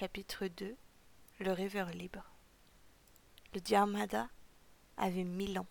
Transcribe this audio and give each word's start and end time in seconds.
Chapitre 0.00 0.46
2 0.46 0.78
Le 1.40 1.52
rêveur 1.52 1.90
libre 1.90 2.24
Le 3.52 3.60
Dharmada 3.60 4.30
avait 4.96 5.24
mille 5.24 5.58
ans. 5.58 5.66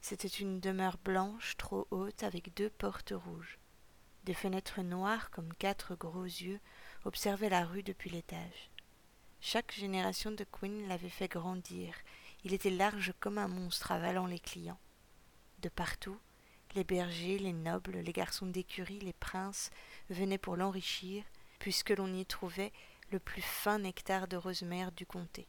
C'était 0.00 0.26
une 0.26 0.58
demeure 0.58 0.96
blanche 0.96 1.58
trop 1.58 1.86
haute 1.90 2.22
avec 2.22 2.54
deux 2.54 2.70
portes 2.70 3.12
rouges. 3.14 3.58
Des 4.24 4.32
fenêtres 4.32 4.80
noires 4.80 5.30
comme 5.30 5.52
quatre 5.52 5.94
gros 5.96 6.24
yeux 6.24 6.60
observaient 7.04 7.50
la 7.50 7.66
rue 7.66 7.82
depuis 7.82 8.08
l'étage. 8.08 8.70
Chaque 9.42 9.74
génération 9.74 10.30
de 10.30 10.44
Queen 10.44 10.88
l'avait 10.88 11.10
fait 11.10 11.28
grandir. 11.28 11.94
Il 12.44 12.54
était 12.54 12.70
large 12.70 13.12
comme 13.20 13.36
un 13.36 13.48
monstre 13.48 13.92
avalant 13.92 14.24
les 14.24 14.40
clients. 14.40 14.80
De 15.58 15.68
partout, 15.68 16.18
les 16.74 16.84
bergers, 16.84 17.38
les 17.38 17.52
nobles, 17.52 17.98
les 17.98 18.14
garçons 18.14 18.46
d'écurie, 18.46 19.00
les 19.00 19.12
princes 19.12 19.68
venaient 20.08 20.38
pour 20.38 20.56
l'enrichir, 20.56 21.22
puisque 21.58 21.90
l'on 21.90 22.14
y 22.14 22.24
trouvait 22.24 22.72
le 23.12 23.20
plus 23.20 23.42
fin 23.42 23.78
nectar 23.78 24.26
de 24.26 24.38
rosemère 24.38 24.90
du 24.90 25.04
comté. 25.04 25.46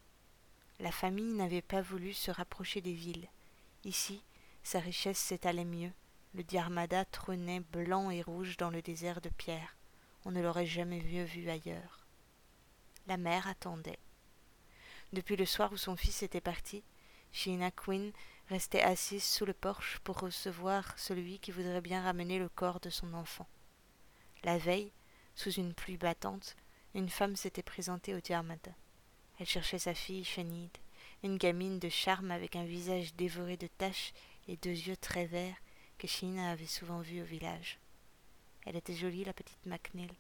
La 0.80 0.92
famille 0.92 1.34
n'avait 1.34 1.62
pas 1.62 1.82
voulu 1.82 2.14
se 2.14 2.30
rapprocher 2.30 2.82
des 2.82 2.94
villes. 2.94 3.30
Ici, 3.86 4.22
sa 4.64 4.80
richesse 4.80 5.18
s'étalait 5.18 5.64
mieux. 5.64 5.92
Le 6.36 6.44
Diarmada 6.44 7.06
trônait 7.06 7.62
blanc 7.62 8.12
et 8.12 8.22
rouge 8.22 8.58
dans 8.58 8.70
le 8.70 8.82
désert 8.82 9.22
de 9.22 9.30
pierre. 9.30 9.78
On 10.26 10.32
ne 10.32 10.42
l'aurait 10.42 10.66
jamais 10.66 11.02
mieux 11.02 11.24
vu 11.24 11.50
ailleurs. 11.50 12.06
La 13.08 13.16
mère 13.16 13.48
attendait. 13.48 14.00
Depuis 15.14 15.38
le 15.38 15.46
soir 15.46 15.72
où 15.72 15.78
son 15.78 15.96
fils 15.96 16.22
était 16.22 16.42
parti, 16.42 16.84
Sheena 17.32 17.72
Quinn 17.72 18.12
restait 18.50 18.82
assise 18.82 19.24
sous 19.24 19.46
le 19.46 19.54
porche 19.54 20.00
pour 20.04 20.20
recevoir 20.20 20.98
celui 21.00 21.40
qui 21.40 21.52
voudrait 21.52 21.82
bien 21.82 22.04
ramener 22.04 22.40
le 22.40 22.50
corps 22.50 22.82
de 22.82 22.90
son 22.90 23.14
enfant. 23.14 23.48
La 24.44 24.58
veille, 24.58 24.92
sous 25.36 25.52
une 25.52 25.74
pluie 25.74 25.98
battante, 25.98 26.58
une 26.96 27.10
femme 27.10 27.36
s'était 27.36 27.64
présentée 27.64 28.14
au 28.14 28.20
Diarmada. 28.20 28.72
Elle 29.40 29.48
cherchait 29.48 29.80
sa 29.80 29.94
fille 29.94 30.24
Chenide, 30.24 30.78
une 31.24 31.38
gamine 31.38 31.80
de 31.80 31.90
charme 31.90 32.32
avec 32.32 32.56
un 32.56 32.66
visage 32.66 33.16
dévoré 33.16 33.58
de 33.58 33.68
taches 33.68 34.14
et 34.48 34.58
deux 34.58 34.70
yeux 34.70 34.98
très 34.98 35.26
verts 35.26 35.56
que 35.98 36.08
Sheena 36.08 36.52
avait 36.52 36.68
souvent 36.68 37.00
vus 37.00 37.22
au 37.22 37.26
village. 37.26 37.80
Elle 38.66 38.76
était 38.76 38.94
jolie, 38.94 39.24
la 39.24 39.34
petite 39.34 39.66
MacNeil, 39.66 40.14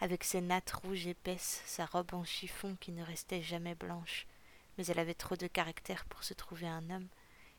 avec 0.00 0.22
ses 0.22 0.40
nattes 0.40 0.70
rouges 0.70 1.06
épaisses, 1.06 1.62
sa 1.64 1.86
robe 1.86 2.14
en 2.14 2.24
chiffon 2.24 2.76
qui 2.78 2.92
ne 2.92 3.04
restait 3.04 3.42
jamais 3.42 3.74
blanche, 3.74 4.26
mais 4.76 4.86
elle 4.86 4.98
avait 4.98 5.14
trop 5.14 5.36
de 5.36 5.46
caractère 5.46 6.04
pour 6.04 6.22
se 6.24 6.34
trouver 6.34 6.68
un 6.68 6.90
homme, 6.90 7.08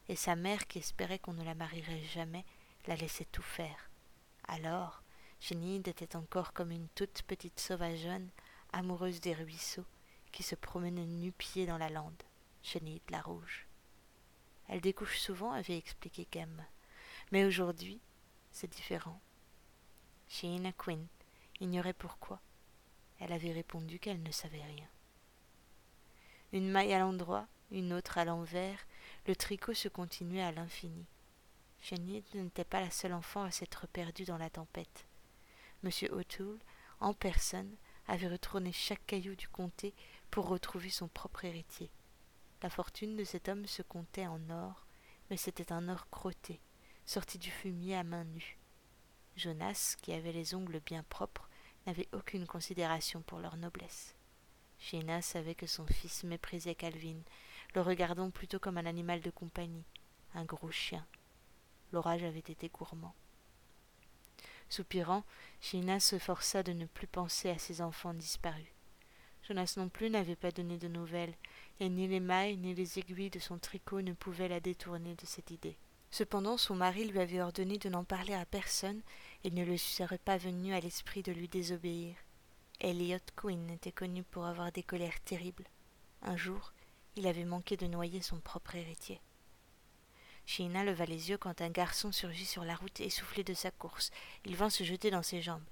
et 0.07 0.15
sa 0.15 0.35
mère, 0.35 0.67
qui 0.67 0.79
espérait 0.79 1.19
qu'on 1.19 1.33
ne 1.33 1.43
la 1.43 1.55
marierait 1.55 2.03
jamais, 2.13 2.45
la 2.87 2.95
laissait 2.95 3.27
tout 3.31 3.41
faire. 3.41 3.89
Alors, 4.47 5.03
Chénide 5.39 5.87
était 5.87 6.15
encore 6.15 6.53
comme 6.53 6.71
une 6.71 6.87
toute 6.95 7.21
petite 7.23 7.59
sauvageonne, 7.59 8.29
amoureuse 8.73 9.21
des 9.21 9.33
ruisseaux, 9.33 9.85
qui 10.31 10.43
se 10.43 10.55
promenait 10.55 11.05
nu-pieds 11.05 11.65
dans 11.65 11.77
la 11.77 11.89
lande, 11.89 12.23
Chénide 12.61 13.01
la 13.09 13.21
rouge. 13.21 13.67
Elle 14.67 14.81
découche 14.81 15.19
souvent, 15.19 15.51
avait 15.51 15.77
expliqué 15.77 16.25
Kem. 16.25 16.63
Mais 17.31 17.45
aujourd'hui, 17.45 17.99
c'est 18.51 18.71
différent. 18.71 19.19
Sheena 20.27 20.71
Quinn 20.73 21.07
ignorait 21.59 21.93
pourquoi. 21.93 22.39
Elle 23.19 23.33
avait 23.33 23.51
répondu 23.51 23.99
qu'elle 23.99 24.21
ne 24.21 24.31
savait 24.31 24.63
rien. 24.63 24.87
Une 26.53 26.69
maille 26.69 26.93
à 26.93 26.99
l'endroit, 26.99 27.47
une 27.71 27.93
autre 27.93 28.17
à 28.17 28.25
l'envers, 28.25 28.79
le 29.27 29.35
tricot 29.35 29.73
se 29.73 29.87
continuait 29.87 30.43
à 30.43 30.51
l'infini. 30.51 31.05
Chénide 31.81 32.25
n'était 32.33 32.63
pas 32.63 32.81
la 32.81 32.91
seule 32.91 33.13
enfant 33.13 33.43
à 33.43 33.51
s'être 33.51 33.87
perdue 33.87 34.25
dans 34.25 34.37
la 34.37 34.49
tempête. 34.49 35.05
Monsieur 35.83 36.13
O'Toole, 36.13 36.59
en 36.99 37.13
personne, 37.13 37.75
avait 38.09 38.27
retourné 38.27 38.71
chaque 38.71 39.05
caillou 39.05 39.35
du 39.35 39.47
comté 39.47 39.93
pour 40.31 40.47
retrouver 40.47 40.89
son 40.89 41.07
propre 41.07 41.45
héritier. 41.45 41.89
La 42.61 42.69
fortune 42.69 43.15
de 43.15 43.23
cet 43.23 43.47
homme 43.47 43.67
se 43.67 43.81
comptait 43.81 44.27
en 44.27 44.49
or, 44.49 44.85
mais 45.29 45.37
c'était 45.37 45.71
un 45.71 45.87
or 45.89 46.09
crotté, 46.09 46.59
sorti 47.05 47.37
du 47.37 47.51
fumier 47.51 47.95
à 47.95 48.03
main 48.03 48.25
nue. 48.25 48.57
Jonas, 49.37 49.95
qui 50.01 50.11
avait 50.11 50.33
les 50.33 50.55
ongles 50.55 50.81
bien 50.85 51.03
propres, 51.03 51.49
n'avait 51.85 52.09
aucune 52.11 52.45
considération 52.45 53.21
pour 53.21 53.39
leur 53.39 53.55
noblesse. 53.55 54.15
Sheena 54.79 55.21
savait 55.21 55.55
que 55.55 55.67
son 55.67 55.85
fils 55.85 56.23
méprisait 56.23 56.75
Calvin, 56.75 57.21
le 57.75 57.81
regardant 57.81 58.31
plutôt 58.31 58.59
comme 58.59 58.77
un 58.77 58.85
animal 58.85 59.21
de 59.21 59.29
compagnie, 59.29 59.85
un 60.33 60.45
gros 60.45 60.71
chien. 60.71 61.05
L'orage 61.91 62.23
avait 62.23 62.39
été 62.39 62.69
gourmand. 62.69 63.15
Soupirant, 64.69 65.23
Sheena 65.61 65.99
se 65.99 66.19
força 66.19 66.63
de 66.63 66.73
ne 66.73 66.85
plus 66.85 67.07
penser 67.07 67.49
à 67.49 67.57
ses 67.57 67.81
enfants 67.81 68.13
disparus. 68.13 68.71
Jonas 69.47 69.73
non 69.77 69.89
plus 69.89 70.09
n'avait 70.09 70.35
pas 70.35 70.51
donné 70.51 70.77
de 70.77 70.87
nouvelles, 70.87 71.33
et 71.79 71.89
ni 71.89 72.07
les 72.07 72.19
mailles 72.19 72.57
ni 72.57 72.75
les 72.75 72.99
aiguilles 72.99 73.31
de 73.31 73.39
son 73.39 73.57
tricot 73.57 74.01
ne 74.01 74.13
pouvaient 74.13 74.47
la 74.47 74.59
détourner 74.59 75.15
de 75.15 75.25
cette 75.25 75.49
idée. 75.49 75.77
Cependant 76.11 76.57
son 76.57 76.75
mari 76.75 77.05
lui 77.05 77.19
avait 77.19 77.41
ordonné 77.41 77.77
de 77.77 77.89
n'en 77.89 78.03
parler 78.03 78.33
à 78.33 78.45
personne 78.45 79.01
et 79.43 79.51
ne 79.51 79.63
lui 79.63 79.77
serait 79.77 80.17
pas 80.17 80.37
venu 80.37 80.73
à 80.73 80.79
l'esprit 80.79 81.23
de 81.23 81.31
lui 81.31 81.47
désobéir. 81.47 82.15
Elliot 82.79 83.17
Quinn 83.35 83.69
était 83.69 83.91
connu 83.91 84.23
pour 84.23 84.45
avoir 84.45 84.71
des 84.71 84.83
colères 84.83 85.19
terribles. 85.21 85.67
Un 86.21 86.37
jour, 86.37 86.73
il 87.15 87.27
avait 87.27 87.45
manqué 87.45 87.75
de 87.75 87.87
noyer 87.87 88.21
son 88.21 88.39
propre 88.39 88.75
héritier. 88.75 89.21
Sheena 90.49 90.83
leva 90.83 91.05
les 91.05 91.29
yeux 91.29 91.37
quand 91.37 91.61
un 91.61 91.69
garçon 91.69 92.11
surgit 92.11 92.47
sur 92.47 92.63
la 92.63 92.73
route 92.73 93.01
essoufflé 93.01 93.43
de 93.43 93.53
sa 93.53 93.69
course. 93.69 94.09
Il 94.45 94.55
vint 94.55 94.71
se 94.71 94.83
jeter 94.83 95.11
dans 95.11 95.21
ses 95.21 95.43
jambes. 95.43 95.63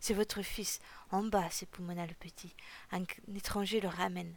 C'est 0.00 0.12
votre 0.12 0.42
fils, 0.42 0.80
en 1.12 1.22
bas, 1.22 1.48
s'époumonna 1.50 2.04
le 2.04 2.14
petit. 2.14 2.52
Un 2.90 3.04
étranger 3.32 3.80
le 3.80 3.86
ramène. 3.86 4.34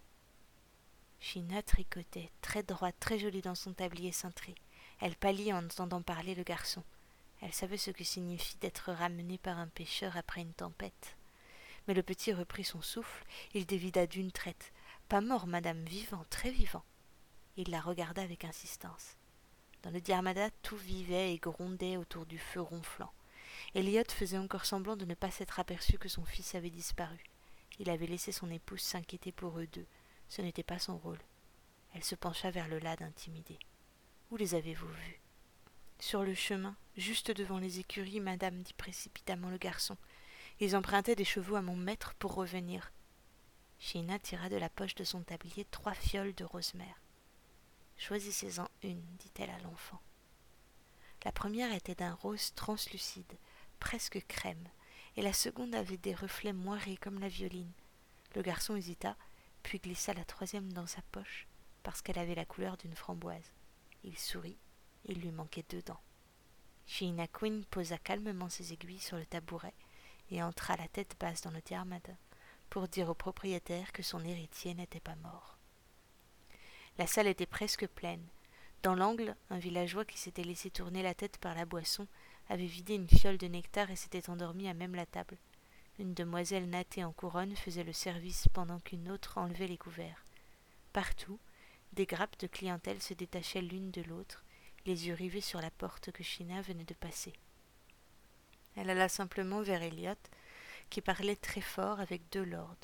Sheena 1.20 1.64
tricotait, 1.64 2.30
très 2.44 2.62
droite, 2.62 2.94
très 3.00 3.18
jolie 3.18 3.42
dans 3.42 3.56
son 3.56 3.74
tablier 3.74 4.12
cintré. 4.12 4.54
Elle 5.00 5.16
pâlit 5.16 5.52
en 5.52 5.66
entendant 5.66 6.04
parler 6.04 6.36
le 6.36 6.44
garçon. 6.44 6.84
Elle 7.42 7.54
savait 7.54 7.78
ce 7.78 7.90
que 7.90 8.04
signifie 8.04 8.58
d'être 8.58 8.92
ramené 8.92 9.40
par 9.40 9.58
un 9.58 9.68
pêcheur 9.68 10.16
après 10.16 10.42
une 10.42 10.54
tempête. 10.54 11.18
Mais 11.88 11.96
le 11.96 12.04
petit 12.04 12.34
reprit 12.34 12.66
son 12.66 12.84
souffle, 12.84 13.26
il 13.56 13.66
dévida 13.66 14.06
d'une 14.06 14.32
traite. 14.32 14.74
Pas 15.10 15.22
mort, 15.22 15.48
madame, 15.48 15.84
vivant, 15.86 16.24
très 16.30 16.52
vivant. 16.52 16.84
Il 17.56 17.72
la 17.72 17.82
regarda 17.82 18.22
avec 18.22 18.46
insistance. 18.46 19.17
Dans 19.88 19.94
le 19.94 20.02
Diarmada, 20.02 20.50
tout 20.64 20.76
vivait 20.76 21.34
et 21.34 21.38
grondait 21.38 21.96
autour 21.96 22.26
du 22.26 22.38
feu 22.38 22.60
ronflant. 22.60 23.14
Elliot 23.74 24.04
faisait 24.10 24.38
encore 24.38 24.66
semblant 24.66 24.98
de 24.98 25.06
ne 25.06 25.14
pas 25.14 25.32
s'être 25.32 25.62
aperçu 25.62 25.98
que 25.98 26.10
son 26.10 26.26
fils 26.26 26.56
avait 26.56 26.70
disparu. 26.70 27.24
Il 27.80 27.90
avait 27.90 28.06
laissé 28.06 28.34
son 28.34 28.52
épouse 28.52 28.82
s'inquiéter 28.82 29.32
pour 29.32 29.58
eux 29.60 29.68
deux. 29.68 29.86
Ce 30.28 30.42
n'était 30.42 30.62
pas 30.62 30.78
son 30.78 30.98
rôle. 30.98 31.22
Elle 31.94 32.04
se 32.04 32.16
pencha 32.16 32.52
vers 32.52 32.68
le 32.68 32.80
lad 32.80 33.02
intimidée. 33.02 33.60
Où 34.30 34.36
les 34.36 34.56
avez-vous 34.56 34.90
vus? 34.90 35.22
Sur 36.00 36.24
le 36.24 36.34
chemin, 36.34 36.76
juste 36.98 37.32
devant 37.32 37.58
les 37.58 37.80
écuries, 37.80 38.20
madame, 38.20 38.64
dit 38.64 38.74
précipitamment 38.74 39.50
le 39.50 39.58
garçon. 39.58 39.96
Ils 40.60 40.76
empruntaient 40.76 41.16
des 41.16 41.24
chevaux 41.24 41.56
à 41.56 41.62
mon 41.62 41.78
maître 41.78 42.14
pour 42.16 42.34
revenir. 42.34 42.92
Sheena 43.80 44.20
tira 44.20 44.50
de 44.50 44.58
la 44.58 44.68
poche 44.68 44.96
de 44.96 45.06
son 45.06 45.22
tablier 45.22 45.64
trois 45.72 45.94
fioles 45.94 46.36
de 46.36 46.44
rosemère. 46.44 47.00
Choisissez-en 47.98 48.68
une, 48.84 49.04
dit-elle 49.18 49.50
à 49.50 49.60
l'enfant. 49.60 50.00
La 51.26 51.32
première 51.32 51.74
était 51.74 51.96
d'un 51.96 52.14
rose 52.14 52.54
translucide, 52.54 53.38
presque 53.80 54.24
crème, 54.28 54.70
et 55.16 55.22
la 55.22 55.34
seconde 55.34 55.76
avait 55.76 55.98
des 55.98 56.14
reflets 56.14 56.54
moirés 56.54 56.98
comme 56.98 57.20
la 57.20 57.28
violine. 57.28 57.72
Le 58.36 58.42
garçon 58.42 58.76
hésita, 58.76 59.18
puis 59.64 59.80
glissa 59.80 60.14
la 60.14 60.24
troisième 60.24 60.72
dans 60.72 60.88
sa 60.88 61.02
poche, 61.12 61.48
parce 61.84 62.02
qu'elle 62.02 62.20
avait 62.20 62.36
la 62.36 62.46
couleur 62.46 62.78
d'une 62.78 62.96
framboise. 62.96 63.52
Il 64.04 64.18
sourit, 64.18 64.58
il 65.06 65.20
lui 65.20 65.32
manquait 65.32 65.66
deux 65.70 65.82
dents. 65.82 66.02
Sheena 66.86 67.28
Quinn 67.28 67.66
posa 67.66 67.98
calmement 67.98 68.50
ses 68.50 68.72
aiguilles 68.72 69.00
sur 69.00 69.18
le 69.18 69.26
tabouret 69.26 69.74
et 70.30 70.42
entra 70.42 70.78
la 70.78 70.88
tête 70.88 71.18
basse 71.20 71.42
dans 71.42 71.52
le 71.52 71.62
diarmada 71.62 72.14
pour 72.70 72.88
dire 72.88 73.10
au 73.10 73.14
propriétaire 73.14 73.92
que 73.92 74.04
son 74.04 74.24
héritier 74.24 74.74
n'était 74.74 75.02
pas 75.02 75.16
mort. 75.16 75.57
La 76.98 77.06
salle 77.06 77.28
était 77.28 77.46
presque 77.46 77.86
pleine. 77.88 78.26
Dans 78.82 78.96
l'angle, 78.96 79.36
un 79.50 79.60
villageois 79.60 80.06
qui 80.06 80.18
s'était 80.18 80.44
laissé 80.44 80.72
tourner 80.72 81.04
la 81.04 81.14
tête 81.14 81.38
par 81.38 81.54
la 81.54 81.66
boisson 81.66 82.08
avait 82.50 82.66
vidé 82.66 82.96
une 82.96 83.08
fiole 83.08 83.38
de 83.38 83.48
nectar 83.48 83.92
et 83.92 83.96
s'était 83.96 84.30
endormi 84.30 84.68
à 84.68 84.74
même 84.74 84.96
la 84.96 85.06
table. 85.06 85.38
Une 86.00 86.14
demoiselle 86.14 86.70
nattée 86.70 87.04
en 87.04 87.12
couronne 87.12 87.56
faisait 87.56 87.84
le 87.84 87.94
service 87.94 88.48
pendant 88.54 88.80
qu'une 88.80 89.12
autre 89.12 89.38
enlevait 89.38 89.68
les 89.68 89.78
couverts. 89.78 90.24
Partout, 90.94 91.40
des 91.94 92.06
grappes 92.06 92.40
de 92.40 92.48
clientèle 92.48 93.02
se 93.02 93.14
détachaient 93.14 93.62
l'une 93.62 93.92
de 93.92 94.02
l'autre, 94.04 94.44
les 94.86 95.08
yeux 95.08 95.14
rivés 95.14 95.42
sur 95.42 95.62
la 95.62 95.72
porte 95.72 96.12
que 96.12 96.24
China 96.24 96.62
venait 96.62 96.84
de 96.84 96.94
passer. 96.94 97.34
Elle 98.76 98.90
alla 98.90 99.10
simplement 99.10 99.62
vers 99.62 99.82
Elliot, 99.82 100.14
qui 100.90 101.02
parlait 101.02 101.36
très 101.36 101.62
fort 101.62 102.00
avec 102.00 102.22
deux 102.32 102.46
lords. 102.46 102.76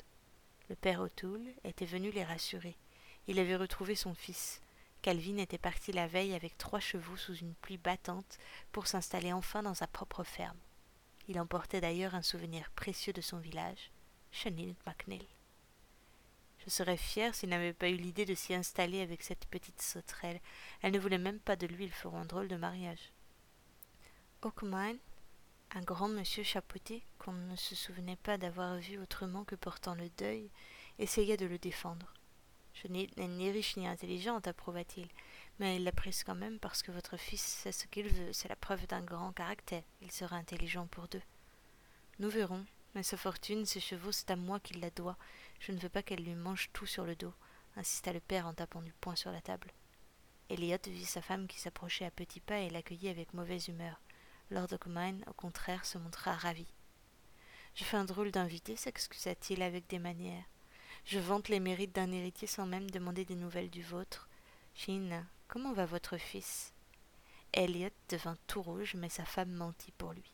Le 0.68 0.76
père 0.76 1.00
O'Toole 1.00 1.54
était 1.64 1.86
venu 1.86 2.10
les 2.10 2.24
rassurer. 2.24 2.76
Il 3.26 3.38
avait 3.38 3.56
retrouvé 3.56 3.94
son 3.94 4.14
fils. 4.14 4.60
Calvin 5.02 5.38
était 5.38 5.58
parti 5.58 5.92
la 5.92 6.06
veille 6.06 6.34
avec 6.34 6.56
trois 6.58 6.80
chevaux 6.80 7.16
sous 7.16 7.34
une 7.34 7.54
pluie 7.54 7.78
battante 7.78 8.38
pour 8.72 8.86
s'installer 8.86 9.32
enfin 9.32 9.62
dans 9.62 9.74
sa 9.74 9.86
propre 9.86 10.24
ferme. 10.24 10.56
Il 11.28 11.40
emportait 11.40 11.80
d'ailleurs 11.80 12.14
un 12.14 12.22
souvenir 12.22 12.70
précieux 12.70 13.12
de 13.12 13.20
son 13.20 13.38
village, 13.38 13.90
Chenil 14.30 14.74
MacNeil. 14.86 15.26
Je 16.64 16.70
serais 16.70 16.96
fière 16.96 17.34
s'il 17.34 17.50
n'avait 17.50 17.74
pas 17.74 17.90
eu 17.90 17.96
l'idée 17.96 18.24
de 18.24 18.34
s'y 18.34 18.54
installer 18.54 19.00
avec 19.00 19.22
cette 19.22 19.46
petite 19.46 19.82
sauterelle. 19.82 20.40
Elle 20.80 20.92
ne 20.92 20.98
voulait 20.98 21.18
même 21.18 21.38
pas 21.38 21.56
de 21.56 21.66
lui, 21.66 21.84
ils 21.84 21.92
feront 21.92 22.18
un 22.18 22.24
drôle 22.24 22.48
de 22.48 22.56
mariage. 22.56 23.12
Ockmine, 24.42 24.98
un 25.74 25.82
grand 25.82 26.08
monsieur 26.08 26.42
chapeauté 26.42 27.02
qu'on 27.18 27.32
ne 27.32 27.56
se 27.56 27.74
souvenait 27.74 28.16
pas 28.16 28.38
d'avoir 28.38 28.76
vu 28.76 28.98
autrement 28.98 29.44
que 29.44 29.54
portant 29.54 29.94
le 29.94 30.08
deuil, 30.10 30.48
essaya 30.98 31.36
de 31.36 31.46
le 31.46 31.58
défendre. 31.58 32.12
Je 32.84 32.92
n'ai 32.92 33.08
ni 33.16 33.50
riche 33.50 33.78
ni 33.78 33.86
intelligente, 33.86 34.46
approuva-t-il, 34.46 35.08
mais 35.58 35.76
il 35.76 35.84
l'apprécie 35.84 36.22
quand 36.22 36.34
même 36.34 36.58
parce 36.58 36.82
que 36.82 36.92
votre 36.92 37.16
fils 37.16 37.40
sait 37.40 37.72
ce 37.72 37.86
qu'il 37.86 38.08
veut, 38.08 38.32
c'est 38.34 38.48
la 38.48 38.56
preuve 38.56 38.86
d'un 38.86 39.00
grand 39.00 39.32
caractère. 39.32 39.82
Il 40.02 40.12
sera 40.12 40.36
intelligent 40.36 40.86
pour 40.88 41.08
deux. 41.08 41.22
Nous 42.18 42.28
verrons, 42.28 42.64
mais 42.94 43.02
sa 43.02 43.16
fortune, 43.16 43.64
ses 43.64 43.80
chevaux, 43.80 44.12
c'est 44.12 44.30
à 44.30 44.36
moi 44.36 44.60
qu'il 44.60 44.80
la 44.80 44.90
doit. 44.90 45.16
Je 45.60 45.72
ne 45.72 45.78
veux 45.78 45.88
pas 45.88 46.02
qu'elle 46.02 46.24
lui 46.24 46.34
mange 46.34 46.68
tout 46.74 46.84
sur 46.84 47.06
le 47.06 47.16
dos, 47.16 47.32
insista 47.76 48.12
le 48.12 48.20
père 48.20 48.46
en 48.46 48.52
tapant 48.52 48.82
du 48.82 48.92
poing 48.92 49.16
sur 49.16 49.32
la 49.32 49.40
table. 49.40 49.72
Elliot 50.50 50.76
vit 50.86 51.06
sa 51.06 51.22
femme 51.22 51.46
qui 51.46 51.58
s'approchait 51.58 52.04
à 52.04 52.10
petits 52.10 52.40
pas 52.40 52.58
et 52.58 52.68
l'accueillit 52.68 53.08
avec 53.08 53.32
mauvaise 53.32 53.68
humeur. 53.68 53.98
Lord 54.50 54.72
Ockmine, 54.72 55.24
au 55.26 55.32
contraire, 55.32 55.86
se 55.86 55.96
montra 55.96 56.34
ravi. 56.34 56.66
Je 57.74 57.84
fais 57.84 57.96
un 57.96 58.04
drôle 58.04 58.30
d'invité, 58.30 58.76
s'excusa-t-il 58.76 59.62
avec 59.62 59.88
des 59.88 59.98
manières. 59.98 60.44
Je 61.06 61.18
vante 61.18 61.50
les 61.50 61.60
mérites 61.60 61.94
d'un 61.94 62.10
héritier 62.12 62.48
sans 62.48 62.64
même 62.64 62.90
demander 62.90 63.26
des 63.26 63.36
nouvelles 63.36 63.68
du 63.68 63.82
vôtre. 63.82 64.26
Chine, 64.74 65.26
comment 65.48 65.74
va 65.74 65.84
votre 65.84 66.16
fils? 66.16 66.72
Elliot 67.52 67.90
devint 68.08 68.38
tout 68.46 68.62
rouge, 68.62 68.94
mais 68.94 69.10
sa 69.10 69.26
femme 69.26 69.52
mentit 69.52 69.92
pour 69.92 70.14
lui. 70.14 70.32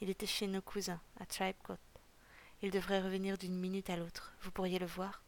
Il 0.00 0.08
était 0.08 0.26
chez 0.26 0.46
nos 0.46 0.62
cousins, 0.62 1.00
à 1.20 1.26
Tribecote. 1.26 1.78
Il 2.62 2.70
devrait 2.70 3.02
revenir 3.02 3.36
d'une 3.36 3.58
minute 3.58 3.90
à 3.90 3.96
l'autre. 3.96 4.32
Vous 4.40 4.50
pourriez 4.50 4.78
le 4.78 4.86
voir? 4.86 5.22